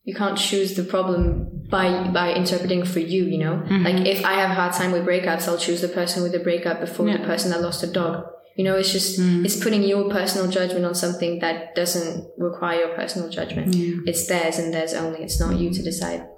You 0.04 0.14
can't 0.16 0.36
choose 0.36 0.74
the 0.74 0.82
problem 0.82 1.61
by 1.72 2.08
by 2.10 2.32
interpreting 2.34 2.84
for 2.84 3.00
you. 3.00 3.24
You 3.24 3.38
know, 3.38 3.54
mm-hmm. 3.56 3.82
like 3.82 4.06
if 4.06 4.24
I 4.24 4.34
have 4.34 4.50
a 4.50 4.54
hard 4.54 4.74
time 4.74 4.92
with 4.92 5.04
breakups, 5.04 5.48
I'll 5.48 5.58
choose 5.58 5.80
the 5.80 5.88
person 5.88 6.22
with 6.22 6.30
the 6.30 6.38
breakup 6.38 6.78
before 6.78 7.08
yeah. 7.08 7.16
the 7.16 7.24
person 7.24 7.50
that 7.50 7.60
lost 7.60 7.82
a 7.82 7.88
dog. 7.88 8.26
You 8.54 8.64
know, 8.64 8.76
it's 8.76 8.92
just 8.92 9.18
mm. 9.18 9.44
it's 9.44 9.56
putting 9.56 9.82
your 9.82 10.10
personal 10.10 10.46
judgment 10.48 10.84
on 10.84 10.94
something 10.94 11.40
that 11.40 11.74
doesn't 11.74 12.30
require 12.36 12.80
your 12.80 12.94
personal 12.94 13.30
judgment. 13.30 13.74
It's 14.06 14.26
theirs 14.26 14.58
and 14.58 14.72
theirs 14.72 14.92
only. 14.92 15.22
It's 15.22 15.40
not 15.40 15.58
you 15.58 15.72
to 15.72 15.82
decide. 15.82 16.28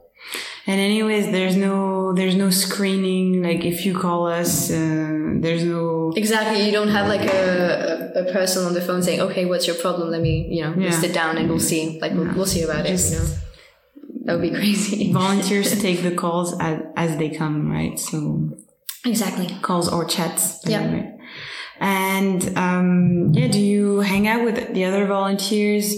And 0.67 0.81
anyways, 0.81 1.27
there's 1.27 1.57
no 1.57 2.15
there's 2.15 2.37
no 2.37 2.51
screening. 2.51 3.43
Like 3.43 3.65
if 3.65 3.85
you 3.85 3.99
call 3.99 4.29
us, 4.29 4.71
uh, 4.71 5.35
there's 5.45 5.65
no 5.65 6.13
exactly. 6.17 6.65
You 6.65 6.73
don't 6.73 6.89
have 6.89 7.09
like 7.09 7.29
a, 7.29 8.13
a, 8.15 8.23
a, 8.23 8.33
person 8.33 8.65
on 8.65 8.73
the 8.73 8.81
phone 8.81 9.03
saying, 9.03 9.21
"Okay, 9.21 9.45
what's 9.45 9.67
your 9.67 9.77
problem? 9.77 10.11
Let 10.11 10.23
me 10.23 10.47
you 10.49 10.63
know 10.63 10.75
yeah. 10.79 10.91
sit 10.91 11.13
down 11.13 11.37
and 11.37 11.51
we'll 11.51 11.61
see. 11.61 11.99
Like 12.01 12.13
we'll, 12.13 12.33
we'll 12.33 12.47
see 12.47 12.63
about 12.63 12.87
Just, 12.87 13.13
it." 13.13 13.17
You 13.17 13.23
know, 13.23 13.31
that 14.25 14.33
would 14.35 14.43
be 14.43 14.51
crazy. 14.51 15.13
volunteers 15.25 15.81
take 15.81 16.03
the 16.03 16.15
calls 16.15 16.59
as 16.61 16.83
as 16.97 17.17
they 17.17 17.31
come, 17.31 17.71
right? 17.71 17.99
So 17.99 18.57
exactly 19.05 19.49
calls 19.63 19.89
or 19.89 20.05
chats. 20.05 20.61
Yeah. 20.67 20.93
Right? 20.93 21.11
And 21.81 22.57
um, 22.57 23.33
yeah, 23.35 23.49
do 23.49 23.61
you 23.61 24.01
hang 24.01 24.27
out 24.27 24.45
with 24.45 24.73
the 24.73 24.85
other 24.85 25.07
volunteers, 25.07 25.95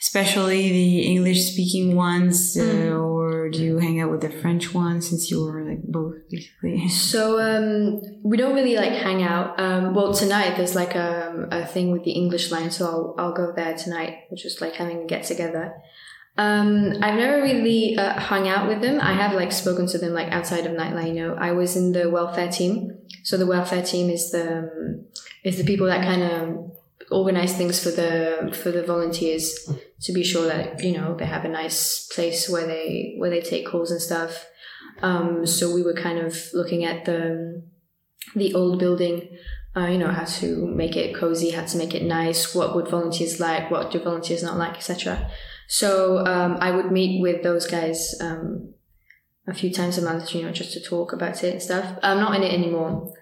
especially 0.00 0.70
the 0.70 1.00
English 1.02 1.52
speaking 1.52 1.96
ones, 1.96 2.56
uh, 2.56 2.62
mm. 2.62 3.00
or 3.00 3.50
do 3.50 3.62
you 3.62 3.78
hang 3.78 4.00
out 4.00 4.10
with 4.10 4.22
the 4.22 4.30
French 4.30 4.72
ones 4.74 5.08
since 5.08 5.30
you 5.30 5.44
were 5.44 5.62
like 5.68 5.82
both 5.82 6.16
basically? 6.30 6.88
So 6.88 7.38
um, 7.40 8.00
we 8.24 8.36
don't 8.36 8.54
really 8.54 8.76
like 8.76 8.92
hang 8.92 9.22
out. 9.22 9.60
Um, 9.60 9.94
well, 9.94 10.14
tonight 10.14 10.56
there's 10.56 10.74
like 10.74 10.94
a, 10.94 11.46
a 11.50 11.66
thing 11.66 11.92
with 11.92 12.04
the 12.04 12.12
English 12.12 12.50
line, 12.50 12.70
so 12.70 12.86
I'll, 12.86 13.14
I'll 13.18 13.34
go 13.34 13.52
there 13.54 13.76
tonight, 13.76 14.24
which 14.30 14.44
is 14.44 14.60
like 14.60 14.74
having 14.74 15.02
a 15.02 15.06
get 15.06 15.24
together. 15.24 15.74
Um, 16.38 16.92
I've 17.02 17.16
never 17.16 17.42
really 17.42 17.96
uh, 17.98 18.18
hung 18.18 18.46
out 18.46 18.68
with 18.68 18.80
them. 18.80 19.00
I 19.00 19.12
have 19.12 19.32
like 19.32 19.50
spoken 19.50 19.88
to 19.88 19.98
them 19.98 20.14
like 20.14 20.30
outside 20.32 20.66
of 20.66 20.72
Nightline. 20.72 21.08
You 21.08 21.14
know, 21.14 21.34
I 21.34 21.50
was 21.50 21.76
in 21.76 21.90
the 21.90 22.08
welfare 22.08 22.50
team. 22.50 22.96
So 23.24 23.36
the 23.36 23.46
welfare 23.46 23.82
team 23.82 24.08
is 24.08 24.30
the 24.30 24.58
um, 24.58 25.04
is 25.42 25.58
the 25.58 25.64
people 25.64 25.88
that 25.88 26.04
kind 26.04 26.22
of 26.22 26.70
organize 27.10 27.56
things 27.56 27.82
for 27.82 27.90
the 27.90 28.56
for 28.62 28.70
the 28.70 28.84
volunteers 28.84 29.68
to 30.02 30.12
be 30.12 30.22
sure 30.22 30.46
that 30.46 30.80
you 30.82 30.96
know 30.96 31.16
they 31.16 31.26
have 31.26 31.44
a 31.44 31.48
nice 31.48 32.06
place 32.14 32.48
where 32.48 32.66
they 32.66 33.16
where 33.18 33.30
they 33.30 33.40
take 33.40 33.66
calls 33.66 33.90
and 33.90 34.00
stuff. 34.00 34.46
Um, 35.02 35.44
so 35.44 35.74
we 35.74 35.82
were 35.82 35.94
kind 35.94 36.20
of 36.20 36.36
looking 36.54 36.84
at 36.84 37.04
the 37.04 37.64
the 38.36 38.54
old 38.54 38.78
building. 38.78 39.28
Uh, 39.76 39.86
you 39.86 39.98
know 39.98 40.12
how 40.12 40.24
to 40.24 40.66
make 40.68 40.96
it 40.96 41.16
cozy, 41.16 41.50
how 41.50 41.64
to 41.64 41.78
make 41.78 41.94
it 41.94 42.04
nice. 42.04 42.54
What 42.54 42.76
would 42.76 42.86
volunteers 42.86 43.40
like? 43.40 43.72
What 43.72 43.90
do 43.90 43.98
volunteers 43.98 44.44
not 44.44 44.56
like, 44.56 44.76
etc. 44.76 45.28
So 45.68 46.26
um, 46.26 46.56
I 46.60 46.70
would 46.70 46.90
meet 46.90 47.20
with 47.20 47.42
those 47.42 47.66
guys 47.66 48.14
um, 48.20 48.72
a 49.46 49.54
few 49.54 49.72
times 49.72 49.98
a 49.98 50.02
month, 50.02 50.34
you 50.34 50.42
know, 50.42 50.50
just 50.50 50.72
to 50.72 50.80
talk 50.80 51.12
about 51.12 51.44
it 51.44 51.52
and 51.52 51.62
stuff. 51.62 51.98
I'm 52.02 52.18
not 52.18 52.34
in 52.34 52.42
it 52.42 52.52
anymore. 52.52 53.12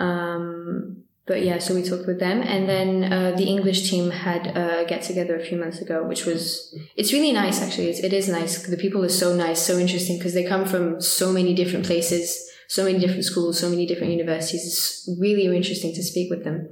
Um, 0.00 1.04
but 1.24 1.44
yeah, 1.44 1.58
so 1.58 1.76
we 1.76 1.84
talked 1.84 2.08
with 2.08 2.18
them, 2.18 2.42
and 2.42 2.68
then 2.68 3.12
uh, 3.12 3.36
the 3.36 3.44
English 3.44 3.88
team 3.88 4.10
had 4.10 4.48
a 4.48 4.84
get 4.88 5.02
together 5.02 5.36
a 5.36 5.44
few 5.44 5.56
months 5.56 5.80
ago, 5.80 6.04
which 6.04 6.26
was 6.26 6.76
it's 6.96 7.12
really 7.12 7.30
nice 7.30 7.62
actually. 7.62 7.90
It's, 7.90 8.00
it 8.00 8.12
is 8.12 8.28
nice. 8.28 8.66
The 8.66 8.76
people 8.76 9.04
are 9.04 9.08
so 9.08 9.34
nice, 9.36 9.62
so 9.62 9.78
interesting 9.78 10.18
because 10.18 10.34
they 10.34 10.44
come 10.44 10.66
from 10.66 11.00
so 11.00 11.32
many 11.32 11.54
different 11.54 11.86
places, 11.86 12.50
so 12.66 12.84
many 12.84 12.98
different 12.98 13.24
schools, 13.24 13.60
so 13.60 13.70
many 13.70 13.86
different 13.86 14.12
universities. 14.12 14.66
It's 14.66 15.08
really 15.20 15.44
interesting 15.56 15.94
to 15.94 16.02
speak 16.02 16.28
with 16.28 16.42
them. 16.42 16.68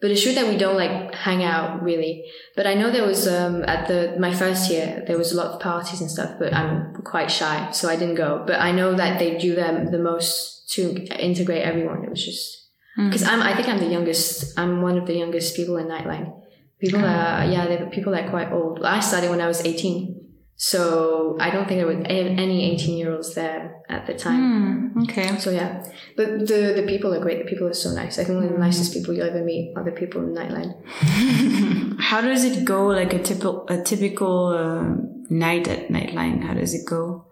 But 0.00 0.10
it's 0.10 0.22
true 0.22 0.32
that 0.32 0.48
we 0.48 0.56
don't 0.56 0.76
like 0.76 1.14
hang 1.14 1.44
out 1.44 1.82
really. 1.82 2.24
But 2.56 2.66
I 2.66 2.74
know 2.74 2.90
there 2.90 3.06
was 3.06 3.28
um, 3.28 3.64
at 3.64 3.86
the 3.86 4.16
my 4.18 4.32
first 4.32 4.70
year 4.70 5.04
there 5.06 5.18
was 5.18 5.32
a 5.32 5.36
lot 5.36 5.48
of 5.52 5.60
parties 5.60 6.00
and 6.00 6.10
stuff, 6.10 6.36
but 6.38 6.54
I'm 6.54 6.94
quite 7.04 7.30
shy, 7.30 7.70
so 7.72 7.88
I 7.88 7.96
didn't 7.96 8.14
go. 8.14 8.42
But 8.46 8.60
I 8.60 8.72
know 8.72 8.94
that 8.94 9.18
they 9.18 9.36
do 9.36 9.54
them 9.54 9.90
the 9.90 9.98
most 9.98 10.70
to 10.70 11.04
integrate 11.22 11.62
everyone. 11.62 12.04
It 12.04 12.10
was 12.10 12.24
just 12.24 12.68
because 12.96 13.24
mm. 13.24 13.28
I'm 13.28 13.42
I 13.42 13.54
think 13.54 13.68
I'm 13.68 13.78
the 13.78 13.86
youngest. 13.86 14.58
I'm 14.58 14.80
one 14.80 14.96
of 14.96 15.06
the 15.06 15.14
youngest 15.14 15.54
people 15.54 15.76
in 15.76 15.86
Nightline. 15.86 16.40
People 16.80 17.04
are, 17.04 17.44
yeah, 17.44 17.84
people 17.90 18.12
that 18.12 18.24
are 18.24 18.30
quite 18.30 18.50
old. 18.52 18.82
I 18.82 19.00
started 19.00 19.28
when 19.28 19.42
I 19.42 19.46
was 19.46 19.62
18. 19.62 20.19
So 20.62 21.38
I 21.40 21.48
don't 21.48 21.66
think 21.66 21.80
there 21.80 21.86
were 21.86 22.04
any 22.06 22.74
18 22.74 22.98
year 22.98 23.14
olds 23.14 23.32
there 23.34 23.82
at 23.88 24.06
the 24.06 24.12
time. 24.12 24.92
Mm, 24.94 25.04
okay. 25.04 25.38
So 25.38 25.48
yeah, 25.50 25.82
but 26.18 26.46
the 26.46 26.74
the 26.76 26.84
people 26.86 27.14
are 27.14 27.18
great. 27.18 27.38
The 27.38 27.48
people 27.48 27.66
are 27.66 27.72
so 27.72 27.92
nice. 27.92 28.18
I 28.18 28.24
think 28.24 28.42
the 28.42 28.58
nicest 28.58 28.92
people 28.92 29.14
you'll 29.14 29.26
ever 29.26 29.42
meet 29.42 29.72
are 29.74 29.82
the 29.82 29.90
people 29.90 30.20
in 30.20 30.34
Nightline. 30.34 30.76
How 31.98 32.20
does 32.20 32.44
it 32.44 32.66
go? 32.66 32.88
Like 32.88 33.14
a 33.14 33.22
typical 33.22 33.66
a 33.68 33.82
typical 33.82 34.48
uh, 34.48 35.00
night 35.30 35.66
at 35.66 35.88
Nightline. 35.88 36.42
How 36.42 36.52
does 36.52 36.74
it 36.74 36.84
go? 36.86 37.24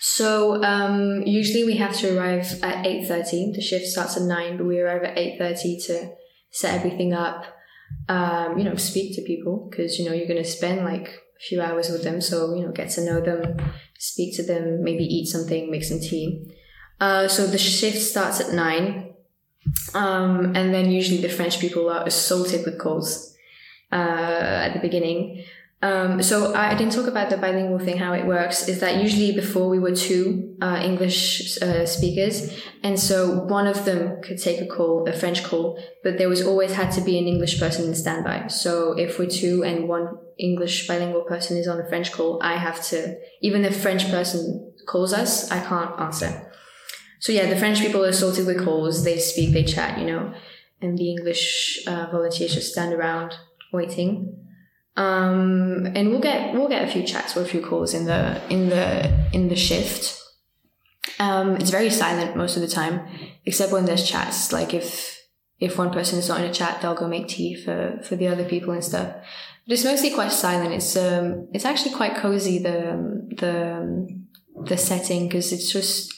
So 0.00 0.60
um, 0.64 1.22
usually 1.22 1.62
we 1.62 1.76
have 1.76 1.96
to 1.98 2.18
arrive 2.18 2.64
at 2.64 2.84
8.30. 2.84 3.54
The 3.54 3.60
shift 3.60 3.86
starts 3.86 4.16
at 4.16 4.24
9, 4.24 4.56
but 4.56 4.66
we 4.66 4.80
arrive 4.80 5.04
at 5.04 5.16
8.30 5.16 5.86
to 5.86 6.14
set 6.50 6.74
everything 6.74 7.12
up, 7.12 7.44
um, 8.08 8.58
you 8.58 8.64
know, 8.64 8.74
speak 8.74 9.14
to 9.14 9.22
people 9.22 9.68
because, 9.70 10.00
you 10.00 10.04
know, 10.04 10.12
you're 10.12 10.26
going 10.26 10.42
to 10.42 10.50
spend 10.58 10.84
like 10.84 11.21
few 11.48 11.60
hours 11.60 11.90
with 11.90 12.04
them. 12.04 12.20
So, 12.20 12.54
you 12.54 12.62
know, 12.62 12.72
get 12.72 12.90
to 12.90 13.04
know 13.04 13.20
them, 13.20 13.56
speak 13.98 14.36
to 14.36 14.42
them, 14.42 14.82
maybe 14.82 15.04
eat 15.04 15.26
something, 15.26 15.70
make 15.70 15.84
some 15.84 16.00
tea. 16.00 16.54
Uh, 17.00 17.28
so 17.28 17.46
the 17.46 17.58
shift 17.58 17.98
starts 17.98 18.40
at 18.40 18.54
nine. 18.54 19.14
Um, 19.94 20.56
and 20.56 20.74
then 20.74 20.90
usually 20.90 21.20
the 21.20 21.28
French 21.28 21.60
people 21.60 21.88
are 21.88 22.04
assaulted 22.06 22.64
with 22.64 22.78
calls, 22.78 23.34
uh, 23.92 23.94
at 24.66 24.72
the 24.74 24.80
beginning. 24.80 25.44
Um, 25.82 26.22
so 26.22 26.54
I 26.54 26.74
didn't 26.74 26.92
talk 26.92 27.08
about 27.08 27.28
the 27.28 27.36
bilingual 27.36 27.80
thing. 27.80 27.98
How 27.98 28.12
it 28.12 28.24
works 28.24 28.68
is 28.68 28.78
that 28.80 29.02
usually 29.02 29.32
before 29.32 29.68
we 29.68 29.80
were 29.80 29.94
two 29.94 30.56
uh, 30.62 30.80
English 30.80 31.60
uh, 31.60 31.86
speakers, 31.86 32.56
and 32.84 32.98
so 32.98 33.40
one 33.46 33.66
of 33.66 33.84
them 33.84 34.22
could 34.22 34.40
take 34.40 34.60
a 34.60 34.66
call, 34.66 35.08
a 35.08 35.12
French 35.12 35.42
call, 35.42 35.82
but 36.04 36.18
there 36.18 36.28
was 36.28 36.46
always 36.46 36.72
had 36.72 36.92
to 36.92 37.00
be 37.00 37.18
an 37.18 37.26
English 37.26 37.58
person 37.58 37.86
in 37.86 37.96
standby. 37.96 38.46
So 38.46 38.92
if 38.96 39.18
we're 39.18 39.28
two 39.28 39.64
and 39.64 39.88
one 39.88 40.16
English 40.38 40.86
bilingual 40.86 41.22
person 41.22 41.56
is 41.56 41.66
on 41.66 41.80
a 41.80 41.88
French 41.88 42.12
call, 42.12 42.40
I 42.40 42.58
have 42.58 42.80
to 42.90 43.16
even 43.40 43.64
if 43.64 43.82
French 43.82 44.08
person 44.08 44.72
calls 44.86 45.12
us, 45.12 45.50
I 45.50 45.58
can't 45.64 45.98
answer. 46.00 46.48
So 47.18 47.32
yeah, 47.32 47.48
the 47.48 47.56
French 47.56 47.80
people 47.80 48.04
are 48.04 48.12
sorted 48.12 48.46
with 48.46 48.64
calls. 48.64 49.02
They 49.02 49.18
speak, 49.18 49.52
they 49.52 49.64
chat, 49.64 49.98
you 49.98 50.06
know, 50.06 50.32
and 50.80 50.96
the 50.96 51.10
English 51.10 51.82
uh, 51.88 52.06
volunteers 52.12 52.54
just 52.54 52.72
stand 52.72 52.92
around 52.94 53.34
waiting. 53.72 54.41
Um, 54.96 55.86
and 55.94 56.10
we'll 56.10 56.20
get 56.20 56.52
we'll 56.52 56.68
get 56.68 56.86
a 56.86 56.92
few 56.92 57.02
chats 57.02 57.36
or 57.36 57.42
a 57.42 57.46
few 57.46 57.62
calls 57.62 57.94
in 57.94 58.04
the 58.04 58.40
in 58.50 58.68
the 58.68 59.10
in 59.32 59.48
the 59.48 59.56
shift. 59.56 60.20
Um, 61.18 61.56
it's 61.56 61.70
very 61.70 61.90
silent 61.90 62.36
most 62.36 62.56
of 62.56 62.62
the 62.62 62.68
time, 62.68 63.06
except 63.46 63.72
when 63.72 63.86
there's 63.86 64.08
chats. 64.08 64.52
Like 64.52 64.74
if 64.74 65.18
if 65.60 65.78
one 65.78 65.92
person 65.92 66.18
is 66.18 66.28
not 66.28 66.40
in 66.40 66.50
a 66.50 66.52
chat, 66.52 66.82
they'll 66.82 66.94
go 66.94 67.08
make 67.08 67.28
tea 67.28 67.54
for 67.54 68.00
for 68.02 68.16
the 68.16 68.28
other 68.28 68.44
people 68.44 68.72
and 68.74 68.84
stuff. 68.84 69.14
But 69.66 69.74
it's 69.74 69.84
mostly 69.84 70.10
quite 70.10 70.32
silent. 70.32 70.74
It's 70.74 70.94
um 70.96 71.48
it's 71.54 71.64
actually 71.64 71.94
quite 71.94 72.16
cozy 72.16 72.58
the 72.58 73.26
the 73.38 74.22
the 74.66 74.76
setting 74.76 75.28
because 75.28 75.52
it's 75.52 75.72
just 75.72 76.12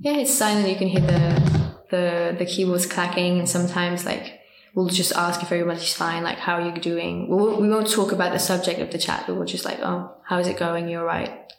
yeah 0.00 0.16
it's 0.16 0.32
silent. 0.32 0.68
You 0.68 0.76
can 0.76 0.88
hear 0.88 1.02
the 1.02 1.74
the 1.90 2.36
the 2.38 2.46
keyboards 2.46 2.86
clacking 2.86 3.38
and 3.40 3.48
sometimes 3.48 4.06
like 4.06 4.33
we'll 4.74 4.88
just 4.88 5.12
ask 5.12 5.42
if 5.42 5.52
everybody's 5.52 5.94
fine, 5.94 6.22
like, 6.22 6.38
how 6.38 6.54
are 6.54 6.66
you 6.66 6.80
doing? 6.80 7.28
We'll, 7.28 7.60
we 7.60 7.68
won't 7.68 7.90
talk 7.90 8.12
about 8.12 8.32
the 8.32 8.38
subject 8.38 8.80
of 8.80 8.90
the 8.90 8.98
chat, 8.98 9.24
but 9.26 9.36
we'll 9.36 9.46
just 9.46 9.64
like, 9.64 9.78
oh, 9.80 10.14
how 10.24 10.38
is 10.38 10.48
it 10.48 10.56
going? 10.56 10.88
You're 10.88 11.04
right, 11.04 11.52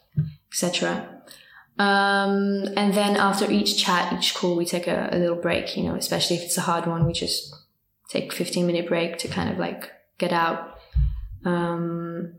etc. 0.50 1.22
Um, 1.78 2.64
and 2.76 2.94
then 2.94 3.16
after 3.16 3.50
each 3.50 3.82
chat, 3.82 4.12
each 4.12 4.34
call, 4.34 4.56
we 4.56 4.64
take 4.64 4.86
a, 4.86 5.10
a 5.12 5.18
little 5.18 5.36
break, 5.36 5.76
you 5.76 5.84
know, 5.84 5.94
especially 5.94 6.36
if 6.36 6.42
it's 6.42 6.58
a 6.58 6.62
hard 6.62 6.86
one, 6.86 7.06
we 7.06 7.12
just 7.12 7.54
take 8.08 8.32
15 8.32 8.66
minute 8.66 8.88
break 8.88 9.18
to 9.18 9.28
kind 9.28 9.50
of 9.50 9.58
like 9.58 9.90
get 10.18 10.32
out. 10.32 10.78
Um, 11.44 12.34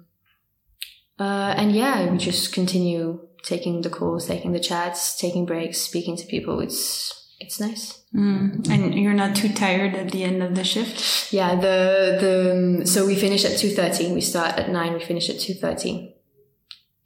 uh, 1.20 1.54
and 1.58 1.72
yeah, 1.72 2.12
we 2.12 2.18
just 2.18 2.54
continue 2.54 3.28
taking 3.44 3.82
the 3.82 3.90
calls, 3.90 4.28
taking 4.28 4.52
the 4.52 4.60
chats, 4.60 5.18
taking 5.18 5.46
breaks, 5.46 5.80
speaking 5.80 6.18
to 6.18 6.26
people. 6.26 6.60
It's, 6.60 7.27
it's 7.39 7.60
nice. 7.60 8.04
Mm. 8.15 8.67
And 8.69 8.93
you're 8.95 9.13
not 9.13 9.36
too 9.36 9.50
tired 9.50 9.95
at 9.95 10.12
the 10.12 10.23
end 10.23 10.41
of 10.41 10.56
the 10.56 10.63
shift? 10.63 11.32
Yeah, 11.32 11.56
the 11.56 12.17
the 12.19 12.88
so 12.88 13.06
we 13.06 13.15
finish 13.15 13.45
at 13.45 13.58
two 13.58 13.69
thirty. 13.69 14.12
We 14.12 14.21
start 14.21 14.58
at 14.58 14.69
nine. 14.69 14.93
We 14.93 15.00
finish 15.04 15.30
at 15.30 15.39
two 15.39 15.54
thirty. 15.54 16.15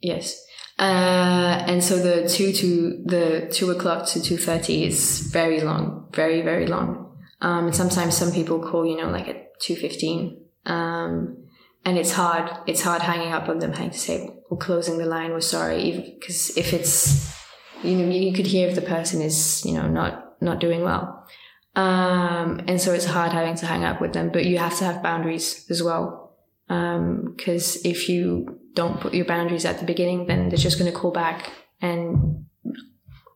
Yes, 0.00 0.44
uh, 0.78 1.62
and 1.66 1.82
so 1.84 1.96
the 1.98 2.28
two 2.28 2.52
to 2.52 3.02
the 3.04 3.48
two 3.52 3.70
o'clock 3.70 4.06
to 4.08 4.22
two 4.22 4.36
thirty 4.36 4.84
is 4.84 5.28
very 5.32 5.60
long, 5.60 6.08
very 6.12 6.42
very 6.42 6.66
long. 6.66 7.16
Um, 7.40 7.66
and 7.66 7.76
sometimes 7.76 8.16
some 8.16 8.32
people 8.32 8.60
call, 8.60 8.86
you 8.86 8.96
know, 8.96 9.10
like 9.10 9.28
at 9.28 9.60
two 9.60 9.76
fifteen. 9.76 10.44
Um, 10.64 11.38
and 11.84 11.98
it's 11.98 12.12
hard. 12.12 12.50
It's 12.66 12.82
hard 12.82 13.02
hanging 13.02 13.32
up 13.32 13.48
on 13.48 13.58
them, 13.58 13.72
having 13.72 13.90
to 13.90 13.98
say 13.98 14.30
we're 14.48 14.56
closing 14.56 14.98
the 14.98 15.06
line. 15.06 15.32
We're 15.32 15.40
sorry, 15.40 16.16
because 16.18 16.56
if 16.56 16.72
it's 16.72 17.41
you 17.84 17.96
know 17.96 18.08
you 18.08 18.32
could 18.32 18.46
hear 18.46 18.68
if 18.68 18.74
the 18.74 18.82
person 18.82 19.20
is 19.20 19.64
you 19.64 19.74
know 19.74 19.88
not 19.88 20.40
not 20.40 20.60
doing 20.60 20.82
well. 20.82 21.26
Um, 21.74 22.60
and 22.68 22.80
so 22.80 22.92
it's 22.92 23.06
hard 23.06 23.32
having 23.32 23.54
to 23.56 23.66
hang 23.66 23.84
up 23.84 24.00
with 24.00 24.12
them, 24.12 24.30
but 24.30 24.44
you 24.44 24.58
have 24.58 24.76
to 24.78 24.84
have 24.84 25.02
boundaries 25.02 25.66
as 25.70 25.82
well. 25.82 26.36
Because 26.68 27.76
um, 27.76 27.82
if 27.84 28.08
you 28.08 28.60
don't 28.74 29.00
put 29.00 29.14
your 29.14 29.24
boundaries 29.24 29.64
at 29.64 29.78
the 29.78 29.86
beginning, 29.86 30.26
then 30.26 30.48
they're 30.48 30.58
just 30.58 30.78
going 30.78 30.90
to 30.90 30.98
call 30.98 31.10
back 31.10 31.50
and 31.80 32.46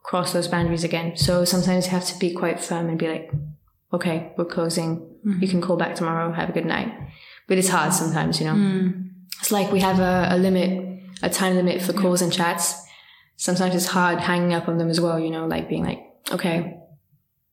cross 0.03 0.33
those 0.33 0.49
boundaries 0.49 0.85
again. 0.85 1.17
So 1.17 1.45
sometimes 1.45 1.87
you 1.87 1.93
have 1.93 2.07
to 2.07 2.19
be 2.19 2.33
quite 2.33 2.63
firm 2.63 2.89
and 2.89 2.99
be 2.99 3.09
like, 3.09 3.31
okay, 3.93 4.33
we're 4.37 4.45
closing. 4.45 4.99
Mm-hmm. 5.27 5.43
You 5.43 5.49
can 5.49 5.61
call 5.61 5.77
back 5.77 5.95
tomorrow. 5.95 6.33
Have 6.33 6.49
a 6.49 6.53
good 6.53 6.67
night. 6.67 6.93
But 7.49 7.59
it's 7.59 7.69
hard 7.69 7.93
sometimes, 7.93 8.41
you 8.41 8.47
know. 8.47 8.55
Mm. 8.55 9.11
It's 9.41 9.53
like 9.53 9.71
we 9.73 9.81
have 9.81 9.99
a, 9.99 10.29
a, 10.31 10.39
limit, 10.39 11.03
a 11.23 11.31
time 11.31 11.57
limit 11.57 11.83
for 11.83 11.93
calls 11.93 12.23
and 12.23 12.33
chats. 12.33 12.86
Sometimes 13.37 13.75
it's 13.75 13.87
hard 13.87 14.19
hanging 14.21 14.55
up 14.55 14.69
on 14.69 14.79
them 14.79 14.89
as 14.89 15.01
well, 15.01 15.21
you 15.21 15.31
know, 15.31 15.47
like 15.47 15.69
being 15.69 15.85
like, 15.85 16.01
okay, 16.33 16.79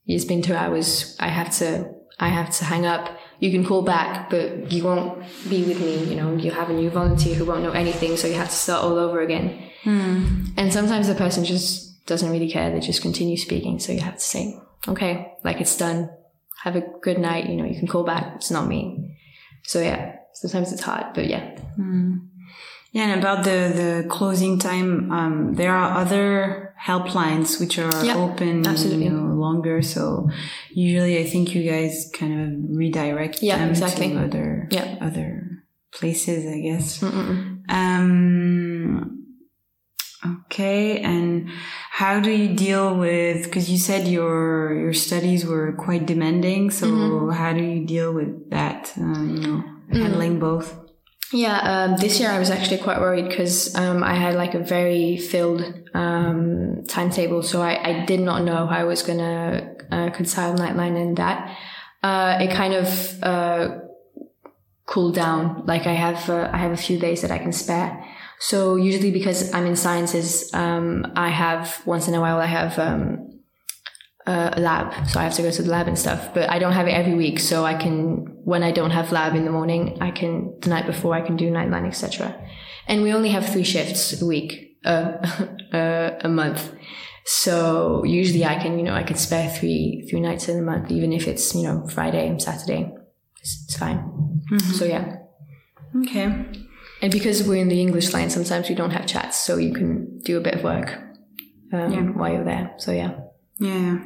it's 0.05 0.25
been 0.25 0.41
two 0.41 0.55
hours. 0.55 1.15
I 1.19 1.27
have 1.27 1.51
to, 1.57 1.93
I 2.19 2.29
have 2.29 2.51
to 2.57 2.65
hang 2.65 2.85
up. 2.85 3.17
You 3.39 3.51
can 3.51 3.65
call 3.65 3.81
back, 3.81 4.29
but 4.29 4.71
you 4.71 4.83
won't 4.83 5.21
be 5.49 5.63
with 5.63 5.79
me. 5.81 6.05
You 6.05 6.15
know, 6.15 6.35
you 6.35 6.51
have 6.51 6.69
a 6.69 6.73
new 6.73 6.89
volunteer 6.89 7.35
who 7.35 7.45
won't 7.45 7.63
know 7.63 7.71
anything. 7.71 8.15
So 8.15 8.27
you 8.27 8.35
have 8.35 8.49
to 8.49 8.55
start 8.55 8.83
all 8.83 8.97
over 8.97 9.21
again. 9.21 9.69
Mm. 9.83 10.53
And 10.55 10.71
sometimes 10.71 11.07
the 11.07 11.15
person 11.15 11.43
just 11.43 12.05
doesn't 12.05 12.29
really 12.29 12.49
care. 12.49 12.71
They 12.71 12.79
just 12.79 13.01
continue 13.01 13.35
speaking. 13.35 13.79
So 13.79 13.91
you 13.91 13.99
have 13.99 14.15
to 14.15 14.21
say, 14.21 14.57
okay, 14.87 15.33
like 15.43 15.59
it's 15.59 15.75
done. 15.77 16.09
Have 16.63 16.77
a 16.77 16.83
good 17.01 17.17
night. 17.17 17.49
You 17.49 17.57
know, 17.57 17.65
you 17.65 17.77
can 17.77 17.87
call 17.87 18.03
back. 18.03 18.35
It's 18.35 18.51
not 18.51 18.67
me. 18.67 19.17
So 19.63 19.81
yeah, 19.81 20.15
sometimes 20.33 20.71
it's 20.71 20.81
hard, 20.81 21.13
but 21.13 21.27
yeah. 21.27 21.59
Mm. 21.77 22.27
Yeah, 22.93 23.07
and 23.07 23.19
about 23.19 23.43
the 23.43 23.71
the 23.73 24.07
closing 24.07 24.59
time, 24.59 25.11
um, 25.11 25.55
there 25.55 25.75
are 25.75 25.97
other 25.97 26.75
helplines 26.79 27.59
which 27.59 27.79
are 27.79 28.05
yep, 28.05 28.15
open, 28.15 28.67
absolutely. 28.67 29.05
you 29.05 29.09
know, 29.09 29.33
longer. 29.33 29.81
So 29.81 30.29
usually, 30.69 31.17
I 31.17 31.23
think 31.23 31.55
you 31.55 31.67
guys 31.67 32.11
kind 32.13 32.33
of 32.39 32.77
redirect 32.77 33.41
yeah, 33.41 33.57
them 33.57 33.69
exactly. 33.69 34.09
to 34.09 34.23
other 34.23 34.67
yep. 34.69 34.99
other 35.01 35.63
places, 35.91 36.45
I 36.45 36.59
guess. 36.59 36.99
Mm-mm. 36.99 37.63
Um, 37.67 39.25
okay, 40.45 40.99
and 40.99 41.49
how 41.89 42.19
do 42.19 42.29
you 42.29 42.53
deal 42.53 42.95
with? 42.95 43.45
Because 43.45 43.71
you 43.71 43.79
said 43.79 44.07
your 44.07 44.75
your 44.75 44.93
studies 44.93 45.47
were 45.47 45.73
quite 45.73 46.05
demanding. 46.05 46.69
So 46.69 46.85
mm-hmm. 46.85 47.31
how 47.31 47.53
do 47.53 47.63
you 47.63 47.87
deal 47.87 48.13
with 48.13 48.51
that? 48.51 48.93
Uh, 48.99 49.23
you 49.23 49.39
know, 49.39 49.63
handling 49.91 50.37
mm. 50.37 50.41
both. 50.41 50.82
Yeah, 51.33 51.57
um, 51.57 51.97
this 51.97 52.19
year 52.19 52.29
I 52.29 52.37
was 52.37 52.51
actually 52.51 52.77
quite 52.77 53.01
worried 53.01 53.27
because 53.27 53.75
um, 53.75 54.03
I 54.03 54.13
had 54.13 54.35
like 54.35 54.53
a 54.53 54.59
very 54.59 55.17
filled 55.17 55.63
um, 55.95 56.83
timetable, 56.87 57.41
so 57.41 57.59
I, 57.59 58.01
I, 58.01 58.05
did 58.05 58.19
not 58.19 58.43
know 58.43 58.67
how 58.67 58.81
I 58.81 58.83
was 58.83 59.01
gonna 59.01 59.75
uh, 59.91 60.09
concile 60.11 60.55
Nightline 60.55 60.95
and 60.95 61.17
that. 61.17 61.57
Uh, 62.03 62.37
it 62.39 62.51
kind 62.51 62.75
of 62.75 63.23
uh, 63.23 63.79
cooled 64.85 65.15
down. 65.15 65.65
Like 65.65 65.87
I 65.87 65.93
have, 65.93 66.29
uh, 66.29 66.51
I 66.53 66.57
have 66.57 66.71
a 66.71 66.77
few 66.77 66.99
days 66.99 67.23
that 67.23 67.31
I 67.31 67.39
can 67.39 67.51
spare. 67.51 68.05
So 68.39 68.75
usually 68.75 69.09
because 69.09 69.51
I'm 69.55 69.65
in 69.65 69.75
sciences, 69.75 70.53
um, 70.53 71.13
I 71.15 71.29
have 71.29 71.81
once 71.87 72.07
in 72.07 72.13
a 72.13 72.21
while 72.21 72.37
I 72.37 72.45
have 72.45 72.77
um, 74.25 74.53
a 74.53 74.59
lab, 74.59 75.07
so 75.09 75.19
I 75.19 75.23
have 75.23 75.33
to 75.33 75.41
go 75.41 75.51
to 75.51 75.61
the 75.61 75.69
lab 75.69 75.87
and 75.87 75.99
stuff. 75.99 76.33
But 76.33 76.49
I 76.49 76.59
don't 76.59 76.73
have 76.73 76.87
it 76.87 76.91
every 76.91 77.13
week, 77.13 77.39
so 77.39 77.65
I 77.65 77.73
can 77.73 78.25
when 78.43 78.63
I 78.63 78.71
don't 78.71 78.91
have 78.91 79.11
lab 79.11 79.35
in 79.35 79.45
the 79.45 79.51
morning, 79.51 79.97
I 80.01 80.11
can 80.11 80.57
the 80.61 80.69
night 80.69 80.85
before 80.85 81.13
I 81.13 81.21
can 81.21 81.35
do 81.35 81.51
nightline, 81.51 81.85
etc. 81.85 82.33
And 82.87 83.03
we 83.03 83.13
only 83.13 83.29
have 83.29 83.47
three 83.47 83.63
shifts 83.63 84.21
a 84.21 84.25
week, 84.25 84.77
uh, 84.85 85.17
uh, 85.73 86.11
a 86.21 86.29
month. 86.29 86.73
So 87.25 88.03
usually 88.03 88.45
I 88.45 88.55
can, 88.61 88.77
you 88.77 88.83
know, 88.83 88.93
I 88.93 89.03
can 89.03 89.17
spare 89.17 89.49
three 89.49 90.07
three 90.09 90.19
nights 90.19 90.47
in 90.47 90.57
a 90.57 90.61
month, 90.61 90.91
even 90.91 91.11
if 91.11 91.27
it's 91.27 91.53
you 91.53 91.63
know 91.63 91.87
Friday 91.87 92.27
and 92.27 92.41
Saturday. 92.41 92.93
It's, 93.41 93.65
it's 93.65 93.77
fine. 93.77 93.97
Mm-hmm. 94.51 94.71
So 94.71 94.85
yeah. 94.85 95.17
Okay. 96.01 96.45
And 97.01 97.11
because 97.11 97.43
we're 97.43 97.61
in 97.61 97.67
the 97.67 97.81
English 97.81 98.13
line, 98.13 98.29
sometimes 98.29 98.69
we 98.69 98.75
don't 98.75 98.91
have 98.91 99.05
chats, 99.05 99.37
so 99.37 99.57
you 99.57 99.73
can 99.73 100.19
do 100.19 100.37
a 100.37 100.41
bit 100.41 100.55
of 100.55 100.63
work 100.63 100.97
um, 101.73 101.91
yeah. 101.91 102.01
while 102.03 102.31
you're 102.31 102.45
there. 102.45 102.73
So 102.77 102.93
yeah. 102.93 103.15
Yeah. 103.59 104.05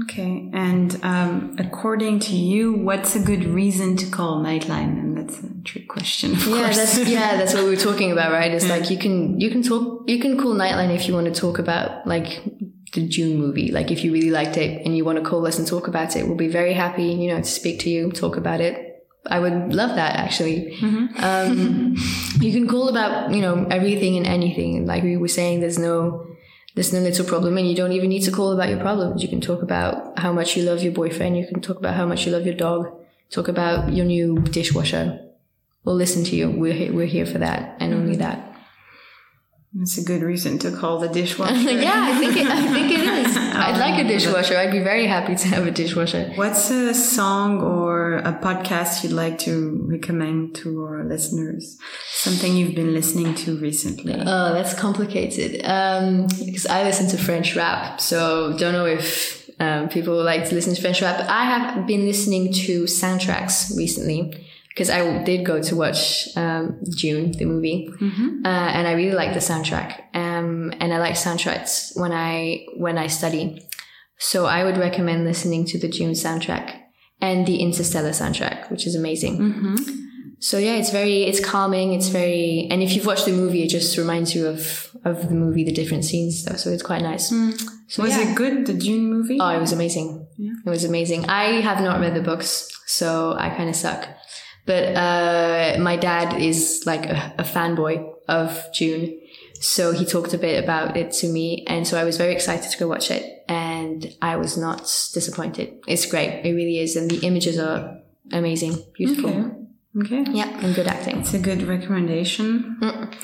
Okay, 0.00 0.48
and 0.54 0.98
um, 1.04 1.54
according 1.58 2.20
to 2.20 2.34
you, 2.34 2.72
what's 2.72 3.14
a 3.14 3.20
good 3.20 3.44
reason 3.44 3.94
to 3.98 4.06
call 4.10 4.42
Nightline? 4.42 4.98
And 4.98 5.18
that's 5.18 5.38
a 5.40 5.62
trick 5.64 5.86
question. 5.86 6.32
yeah, 6.32 6.64
course. 6.64 6.76
that's 6.76 7.08
yeah, 7.10 7.36
that's 7.36 7.52
what 7.52 7.64
we 7.64 7.70
were 7.70 7.76
talking 7.76 8.10
about, 8.10 8.32
right? 8.32 8.50
It's 8.52 8.66
yeah. 8.66 8.76
like 8.76 8.90
you 8.90 8.96
can 8.96 9.38
you 9.38 9.50
can 9.50 9.62
talk 9.62 10.08
you 10.08 10.18
can 10.18 10.38
call 10.38 10.54
Nightline 10.54 10.94
if 10.94 11.06
you 11.06 11.12
want 11.12 11.26
to 11.26 11.38
talk 11.38 11.58
about 11.58 12.06
like 12.06 12.42
the 12.94 13.06
Dune 13.06 13.36
movie. 13.36 13.70
Like 13.70 13.90
if 13.90 14.02
you 14.02 14.14
really 14.14 14.30
liked 14.30 14.56
it 14.56 14.82
and 14.86 14.96
you 14.96 15.04
want 15.04 15.18
to 15.18 15.24
call 15.24 15.46
us 15.46 15.58
and 15.58 15.68
talk 15.68 15.88
about 15.88 16.16
it, 16.16 16.26
we'll 16.26 16.38
be 16.38 16.48
very 16.48 16.72
happy, 16.72 17.04
you 17.04 17.28
know, 17.28 17.36
to 17.36 17.44
speak 17.44 17.80
to 17.80 17.90
you, 17.90 18.10
talk 18.12 18.38
about 18.38 18.62
it. 18.62 18.88
I 19.26 19.40
would 19.40 19.74
love 19.74 19.94
that 19.96 20.16
actually. 20.16 20.74
Mm-hmm. 20.80 21.22
Um, 21.22 21.96
you 22.40 22.50
can 22.50 22.66
call 22.66 22.88
about 22.88 23.34
you 23.34 23.42
know 23.42 23.66
everything 23.70 24.16
and 24.16 24.26
anything. 24.26 24.86
Like 24.86 25.02
we 25.02 25.18
were 25.18 25.28
saying, 25.28 25.60
there's 25.60 25.78
no 25.78 26.31
there's 26.74 26.92
no 26.92 27.00
little 27.00 27.26
problem 27.26 27.58
and 27.58 27.68
you 27.68 27.76
don't 27.76 27.92
even 27.92 28.08
need 28.08 28.22
to 28.22 28.30
call 28.30 28.52
about 28.52 28.70
your 28.70 28.80
problems. 28.80 29.22
You 29.22 29.28
can 29.28 29.40
talk 29.40 29.62
about 29.62 30.18
how 30.18 30.32
much 30.32 30.56
you 30.56 30.62
love 30.62 30.82
your 30.82 30.92
boyfriend. 30.92 31.36
You 31.36 31.46
can 31.46 31.60
talk 31.60 31.78
about 31.78 31.94
how 31.94 32.06
much 32.06 32.24
you 32.24 32.32
love 32.32 32.46
your 32.46 32.54
dog. 32.54 32.90
Talk 33.30 33.48
about 33.48 33.92
your 33.92 34.06
new 34.06 34.38
dishwasher. 34.38 35.20
We'll 35.84 35.96
listen 35.96 36.24
to 36.24 36.36
you. 36.36 36.50
We're 36.50 36.92
we're 36.92 37.06
here 37.06 37.26
for 37.26 37.38
that 37.38 37.76
and 37.80 37.92
only 37.92 38.16
that. 38.16 38.51
That's 39.74 39.96
a 39.96 40.04
good 40.04 40.22
reason 40.22 40.58
to 40.58 40.70
call 40.70 40.98
the 40.98 41.08
dishwasher. 41.08 41.54
yeah, 41.70 42.10
I 42.12 42.18
think 42.18 42.36
it, 42.36 42.46
I 42.46 42.62
think 42.72 42.92
it 42.92 43.00
is. 43.00 43.36
I'd 43.38 43.78
like 43.78 44.04
a 44.04 44.06
dishwasher. 44.06 44.54
I'd 44.58 44.70
be 44.70 44.80
very 44.80 45.06
happy 45.06 45.34
to 45.34 45.48
have 45.48 45.66
a 45.66 45.70
dishwasher. 45.70 46.30
What's 46.34 46.70
a 46.70 46.92
song 46.92 47.62
or 47.62 48.16
a 48.16 48.34
podcast 48.34 49.02
you'd 49.02 49.12
like 49.12 49.38
to 49.40 49.82
recommend 49.88 50.56
to 50.56 50.82
our 50.82 51.04
listeners? 51.04 51.78
Something 52.10 52.54
you've 52.54 52.74
been 52.74 52.92
listening 52.92 53.34
to 53.36 53.56
recently? 53.56 54.14
Oh, 54.14 54.52
that's 54.52 54.74
complicated. 54.74 55.64
Um, 55.64 56.26
because 56.44 56.66
I 56.66 56.82
listen 56.82 57.08
to 57.08 57.16
French 57.16 57.56
rap, 57.56 57.98
so 57.98 58.54
don't 58.58 58.74
know 58.74 58.84
if 58.84 59.48
um, 59.58 59.88
people 59.88 60.22
like 60.22 60.46
to 60.50 60.54
listen 60.54 60.74
to 60.74 60.82
French 60.82 61.00
rap. 61.00 61.24
I 61.30 61.44
have 61.44 61.86
been 61.86 62.04
listening 62.04 62.52
to 62.52 62.84
soundtracks 62.84 63.74
recently 63.74 64.48
because 64.74 64.88
I 64.88 65.22
did 65.22 65.44
go 65.44 65.62
to 65.62 65.76
watch 65.76 66.28
um, 66.36 66.80
Dune, 66.96 67.32
the 67.32 67.44
movie, 67.44 67.90
mm-hmm. 68.00 68.44
uh, 68.44 68.48
and 68.48 68.88
I 68.88 68.92
really 68.92 69.14
like 69.14 69.34
the 69.34 69.40
soundtrack. 69.40 70.02
Um, 70.14 70.72
and 70.80 70.94
I 70.94 70.98
like 70.98 71.14
soundtracks 71.14 71.98
when 71.98 72.12
I 72.12 72.64
when 72.76 72.96
I 72.96 73.06
study. 73.08 73.68
So 74.18 74.46
I 74.46 74.64
would 74.64 74.78
recommend 74.78 75.24
listening 75.24 75.66
to 75.66 75.78
the 75.78 75.88
Dune 75.88 76.12
soundtrack 76.12 76.80
and 77.20 77.46
the 77.46 77.56
Interstellar 77.56 78.10
soundtrack, 78.10 78.70
which 78.70 78.86
is 78.86 78.94
amazing. 78.94 79.38
Mm-hmm. 79.38 79.74
So 80.38 80.58
yeah, 80.58 80.74
it's 80.74 80.90
very 80.90 81.24
it's 81.24 81.44
calming. 81.44 81.92
It's 81.92 82.08
very 82.08 82.66
and 82.70 82.82
if 82.82 82.94
you've 82.94 83.06
watched 83.06 83.26
the 83.26 83.32
movie, 83.32 83.62
it 83.62 83.68
just 83.68 83.98
reminds 83.98 84.34
you 84.34 84.46
of 84.46 84.90
of 85.04 85.28
the 85.28 85.34
movie, 85.34 85.64
the 85.64 85.72
different 85.72 86.04
scenes 86.04 86.40
stuff. 86.40 86.58
So 86.58 86.70
it's 86.70 86.82
quite 86.82 87.02
nice. 87.02 87.30
Mm. 87.30 87.60
So, 87.88 88.02
was 88.02 88.16
yeah. 88.16 88.30
it 88.30 88.34
good, 88.34 88.64
the 88.64 88.72
Dune 88.72 89.10
movie? 89.10 89.36
Oh, 89.38 89.50
it 89.50 89.60
was 89.60 89.72
amazing. 89.72 90.26
Yeah. 90.38 90.52
It 90.64 90.70
was 90.70 90.84
amazing. 90.84 91.26
I 91.28 91.60
have 91.60 91.82
not 91.82 92.00
read 92.00 92.14
the 92.14 92.22
books, 92.22 92.70
so 92.86 93.34
I 93.38 93.50
kind 93.50 93.68
of 93.68 93.76
suck. 93.76 94.08
But 94.64 94.96
uh, 94.96 95.76
my 95.80 95.96
dad 95.96 96.40
is 96.40 96.84
like 96.86 97.06
a, 97.06 97.34
a 97.38 97.42
fanboy 97.42 98.14
of 98.28 98.64
Dune. 98.74 99.18
So 99.60 99.92
he 99.92 100.04
talked 100.04 100.34
a 100.34 100.38
bit 100.38 100.62
about 100.62 100.96
it 100.96 101.12
to 101.14 101.28
me. 101.28 101.64
And 101.66 101.86
so 101.86 101.98
I 101.98 102.04
was 102.04 102.16
very 102.16 102.32
excited 102.32 102.70
to 102.70 102.78
go 102.78 102.88
watch 102.88 103.10
it. 103.10 103.44
And 103.48 104.14
I 104.20 104.36
was 104.36 104.56
not 104.56 104.78
disappointed. 105.14 105.78
It's 105.86 106.06
great. 106.06 106.44
It 106.44 106.52
really 106.54 106.78
is. 106.78 106.96
And 106.96 107.10
the 107.10 107.24
images 107.26 107.58
are 107.58 107.98
amazing, 108.32 108.76
beautiful. 108.94 109.30
Okay. 110.00 110.20
okay. 110.20 110.32
Yeah, 110.32 110.48
and 110.64 110.74
good 110.74 110.86
acting. 110.86 111.20
It's 111.20 111.34
a 111.34 111.38
good 111.38 111.62
recommendation. 111.62 112.78
Mm. 112.80 113.14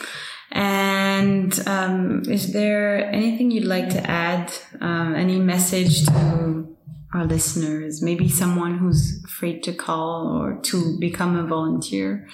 And 0.51 1.69
um, 1.69 2.23
is 2.29 2.53
there 2.53 3.05
anything 3.13 3.51
you'd 3.51 3.65
like 3.65 3.91
to 3.91 4.11
add? 4.11 4.53
Um, 4.81 5.15
any 5.15 5.39
message 5.39 6.07
to 6.07 6.77
our 7.13 7.25
listeners? 7.25 8.03
Maybe 8.03 8.29
someone 8.29 8.79
who's 8.79 9.23
afraid 9.25 9.63
to 9.65 9.73
call 9.73 10.27
or 10.27 10.61
to 10.63 10.99
become 10.99 11.37
a 11.37 11.47
volunteer? 11.47 12.29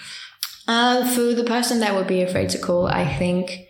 Uh, 0.66 1.06
for 1.14 1.34
the 1.34 1.44
person 1.44 1.80
that 1.80 1.94
would 1.94 2.06
be 2.06 2.22
afraid 2.22 2.48
to 2.50 2.58
call, 2.58 2.86
I 2.86 3.06
think 3.16 3.68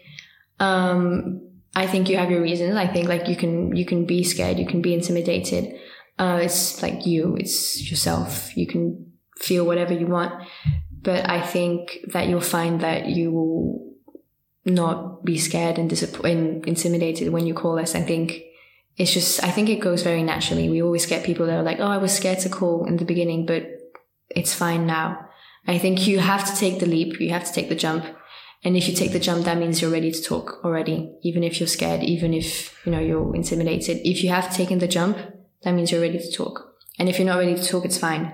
um, 0.60 1.40
I 1.74 1.86
think 1.86 2.08
you 2.08 2.16
have 2.16 2.30
your 2.30 2.42
reasons. 2.42 2.76
I 2.76 2.86
think 2.86 3.08
like 3.08 3.28
you 3.28 3.36
can 3.36 3.74
you 3.74 3.84
can 3.84 4.06
be 4.06 4.22
scared, 4.22 4.58
you 4.58 4.66
can 4.66 4.80
be 4.80 4.94
intimidated. 4.94 5.74
Uh, 6.18 6.38
it's 6.42 6.80
like 6.82 7.06
you, 7.06 7.36
it's 7.36 7.90
yourself. 7.90 8.56
You 8.56 8.68
can 8.68 9.12
feel 9.38 9.66
whatever 9.66 9.92
you 9.92 10.06
want, 10.06 10.32
but 11.02 11.28
I 11.28 11.40
think 11.42 11.98
that 12.12 12.28
you'll 12.28 12.40
find 12.40 12.80
that 12.80 13.06
you 13.06 13.32
will 13.32 13.94
not 14.64 15.24
be 15.24 15.36
scared 15.36 15.78
and 15.78 15.90
disappointed, 15.90 16.66
intimidated 16.66 17.32
when 17.32 17.46
you 17.46 17.54
call 17.54 17.78
us. 17.78 17.96
I 17.96 18.02
think 18.02 18.42
it's 18.96 19.12
just 19.12 19.42
I 19.42 19.50
think 19.50 19.68
it 19.68 19.80
goes 19.80 20.02
very 20.02 20.22
naturally. 20.22 20.68
We 20.68 20.83
always 20.83 21.07
get 21.07 21.24
people 21.24 21.46
that 21.46 21.57
are 21.57 21.62
like, 21.62 21.80
"Oh, 21.80 21.88
I 21.88 21.98
was 21.98 22.14
scared 22.14 22.40
to 22.40 22.48
call 22.48 22.85
in 22.87 22.96
the 22.96 23.04
beginning, 23.04 23.46
but 23.46 23.66
it's 24.30 24.54
fine 24.54 24.87
now." 24.87 25.28
I 25.66 25.78
think 25.78 26.07
you 26.07 26.18
have 26.18 26.44
to 26.46 26.57
take 26.57 26.78
the 26.80 26.87
leap. 26.87 27.20
You 27.20 27.30
have 27.30 27.44
to 27.44 27.52
take 27.52 27.68
the 27.68 27.74
jump. 27.74 28.04
And 28.64 28.76
if 28.76 28.88
you 28.88 28.94
take 28.94 29.12
the 29.12 29.18
jump, 29.18 29.44
that 29.44 29.59
means 29.59 29.80
you're 29.83 29.90
ready 29.90 30.11
to 30.11 30.22
talk 30.22 30.64
already, 30.64 31.12
even 31.22 31.44
if 31.44 31.61
you're 31.61 31.66
scared, 31.66 32.02
even 32.02 32.33
if, 32.33 32.74
you 32.87 32.92
know, 32.92 32.98
you're 32.98 33.35
intimidated. 33.37 33.98
If 34.04 34.22
you 34.22 34.30
have 34.30 34.54
taken 34.54 34.78
the 34.78 34.88
jump, 34.88 35.18
that 35.62 35.72
means 35.72 35.92
you're 35.92 36.00
ready 36.00 36.18
to 36.18 36.33
talk. 36.33 36.74
And 36.98 37.09
if 37.09 37.18
you're 37.18 37.26
not 37.26 37.38
ready 37.38 37.54
to 37.54 37.62
talk, 37.62 37.85
it's 37.85 37.98
fine. 37.98 38.33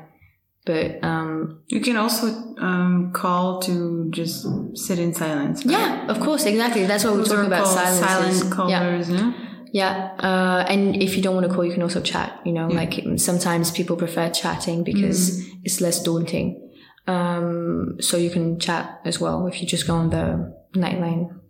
But, 0.66 1.02
um, 1.02 1.62
you 1.66 1.80
can 1.80 1.96
also, 1.96 2.26
um, 2.58 3.10
call 3.12 3.60
to 3.62 4.08
just 4.10 4.46
sit 4.76 5.00
in 5.00 5.14
silence. 5.14 5.64
Right? 5.64 5.72
Yeah, 5.72 6.06
of 6.06 6.20
course. 6.20 6.44
Exactly. 6.44 6.86
That's 6.86 7.02
what 7.04 7.14
we're 7.14 7.24
talking 7.24 7.46
about. 7.46 7.66
Silence. 7.66 8.06
Silent 8.06 8.52
callers. 8.52 9.10
Yeah. 9.10 9.16
yeah? 9.16 9.49
Yeah. 9.72 10.12
Uh, 10.18 10.64
and 10.68 11.00
if 11.00 11.16
you 11.16 11.22
don't 11.22 11.34
want 11.34 11.46
to 11.48 11.54
call, 11.54 11.64
you 11.64 11.72
can 11.72 11.82
also 11.82 12.00
chat, 12.00 12.40
you 12.44 12.52
know, 12.52 12.68
yeah. 12.68 12.76
like 12.76 13.18
sometimes 13.18 13.70
people 13.70 13.96
prefer 13.96 14.30
chatting 14.30 14.84
because 14.84 15.40
mm. 15.40 15.60
it's 15.64 15.80
less 15.80 16.02
daunting. 16.02 16.70
Um, 17.06 17.96
so 18.00 18.16
you 18.16 18.30
can 18.30 18.58
chat 18.58 19.00
as 19.04 19.20
well 19.20 19.46
if 19.46 19.60
you 19.60 19.66
just 19.66 19.86
go 19.86 19.94
on 19.94 20.10
the 20.10 20.54
Nightline 20.74 21.40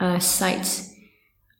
uh, 0.00 0.18
site. 0.18 0.90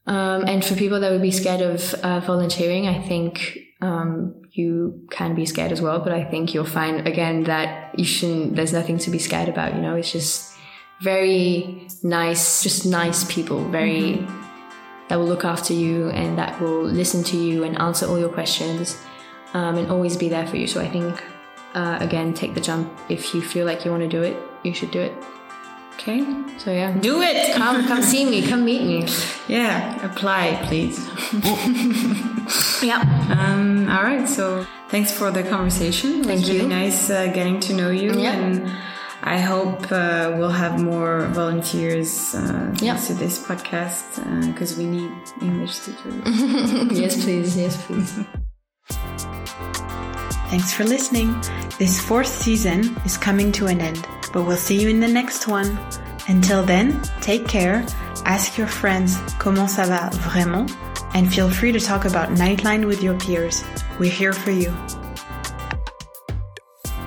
Um, 0.06 0.44
and 0.46 0.64
for 0.64 0.74
people 0.74 1.00
that 1.00 1.10
would 1.10 1.22
be 1.22 1.30
scared 1.30 1.62
of 1.62 1.94
uh, 1.94 2.20
volunteering, 2.20 2.86
I 2.86 3.00
think 3.00 3.58
um, 3.80 4.42
you 4.52 5.06
can 5.10 5.34
be 5.34 5.46
scared 5.46 5.72
as 5.72 5.80
well. 5.80 6.00
But 6.00 6.12
I 6.12 6.24
think 6.24 6.52
you'll 6.52 6.66
find 6.66 7.06
again 7.08 7.44
that 7.44 7.98
you 7.98 8.04
shouldn't. 8.04 8.56
There's 8.56 8.72
nothing 8.72 8.98
to 8.98 9.10
be 9.10 9.18
scared 9.18 9.48
about. 9.48 9.74
You 9.74 9.80
know, 9.80 9.94
it's 9.94 10.12
just 10.12 10.54
very 11.00 11.88
nice, 12.02 12.62
just 12.62 12.84
nice 12.84 13.24
people, 13.32 13.64
very 13.70 14.18
mm-hmm. 14.18 14.43
That 15.08 15.16
will 15.16 15.26
look 15.26 15.44
after 15.44 15.72
you 15.74 16.10
and 16.10 16.38
that 16.38 16.60
will 16.60 16.82
listen 16.82 17.22
to 17.24 17.36
you 17.36 17.64
and 17.64 17.78
answer 17.80 18.06
all 18.06 18.18
your 18.18 18.28
questions 18.28 19.00
um, 19.52 19.76
and 19.76 19.90
always 19.90 20.16
be 20.16 20.28
there 20.28 20.46
for 20.46 20.56
you. 20.56 20.66
So 20.66 20.80
I 20.80 20.88
think 20.88 21.22
uh, 21.74 21.98
again, 22.00 22.34
take 22.34 22.54
the 22.54 22.60
jump. 22.60 22.92
If 23.08 23.34
you 23.34 23.42
feel 23.42 23.66
like 23.66 23.84
you 23.84 23.90
want 23.90 24.02
to 24.02 24.08
do 24.08 24.22
it, 24.22 24.36
you 24.62 24.72
should 24.72 24.90
do 24.90 25.00
it. 25.00 25.12
Okay. 25.94 26.24
So 26.58 26.72
yeah, 26.72 26.92
do 26.98 27.22
it. 27.22 27.54
Come, 27.54 27.86
come 27.86 28.02
see 28.02 28.24
me. 28.24 28.46
Come 28.46 28.64
meet 28.64 28.82
me. 28.82 29.06
Yeah, 29.46 30.04
apply, 30.04 30.60
please. 30.64 30.98
yeah. 32.82 33.00
Um. 33.30 33.88
All 33.88 34.02
right. 34.02 34.28
So 34.28 34.66
thanks 34.88 35.12
for 35.12 35.30
the 35.30 35.44
conversation. 35.44 36.20
It 36.20 36.26
was 36.26 36.48
you. 36.48 36.56
really 36.56 36.68
nice 36.68 37.10
uh, 37.10 37.28
getting 37.28 37.60
to 37.60 37.74
know 37.74 37.90
you. 37.90 38.12
Yeah. 38.20 38.32
And 38.32 38.72
I 39.26 39.38
hope 39.38 39.90
uh, 39.90 40.34
we'll 40.37 40.50
have 40.50 40.82
more 40.82 41.26
volunteers 41.28 42.34
uh, 42.34 42.74
yeah. 42.82 42.98
to 42.98 43.14
this 43.14 43.42
podcast 43.42 44.20
because 44.52 44.76
uh, 44.76 44.82
we 44.82 44.87
need 44.87 45.10
English 45.40 45.78
teachers. 45.78 46.22
yes, 46.92 47.24
please. 47.24 47.56
Yes, 47.56 47.82
please. 47.87 48.12
Thanks 50.50 50.74
for 50.74 50.84
listening. 50.84 51.34
This 51.78 51.98
fourth 51.98 52.26
season 52.26 52.94
is 53.06 53.16
coming 53.16 53.50
to 53.52 53.66
an 53.66 53.80
end, 53.80 54.06
but 54.34 54.44
we'll 54.44 54.58
see 54.58 54.78
you 54.78 54.90
in 54.90 55.00
the 55.00 55.08
next 55.08 55.48
one. 55.48 55.78
Until 56.28 56.62
then, 56.62 57.00
take 57.22 57.48
care, 57.48 57.82
ask 58.26 58.58
your 58.58 58.66
friends 58.66 59.16
comment 59.38 59.70
ça 59.70 59.87
va 59.88 60.10
vraiment, 60.28 60.70
and 61.14 61.32
feel 61.32 61.48
free 61.48 61.72
to 61.72 61.80
talk 61.80 62.04
about 62.04 62.28
Nightline 62.28 62.87
with 62.87 63.02
your 63.02 63.18
peers. 63.18 63.64
We're 63.98 64.10
here 64.10 64.34
for 64.34 64.50
you. 64.50 64.70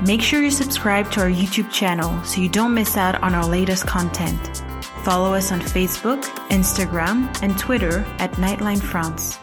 Make 0.05 0.21
sure 0.21 0.43
you 0.43 0.51
subscribe 0.51 1.11
to 1.13 1.21
our 1.21 1.29
YouTube 1.29 1.71
channel 1.71 2.23
so 2.23 2.39
you 2.39 2.49
don't 2.49 2.75
miss 2.75 2.97
out 2.97 3.21
on 3.23 3.33
our 3.33 3.45
latest 3.45 3.87
content. 3.87 4.63
Follow 5.03 5.33
us 5.33 5.51
on 5.51 5.59
Facebook, 5.59 6.21
Instagram, 6.49 7.35
and 7.41 7.57
Twitter 7.57 8.05
at 8.19 8.33
Nightline 8.33 8.81
France. 8.81 9.39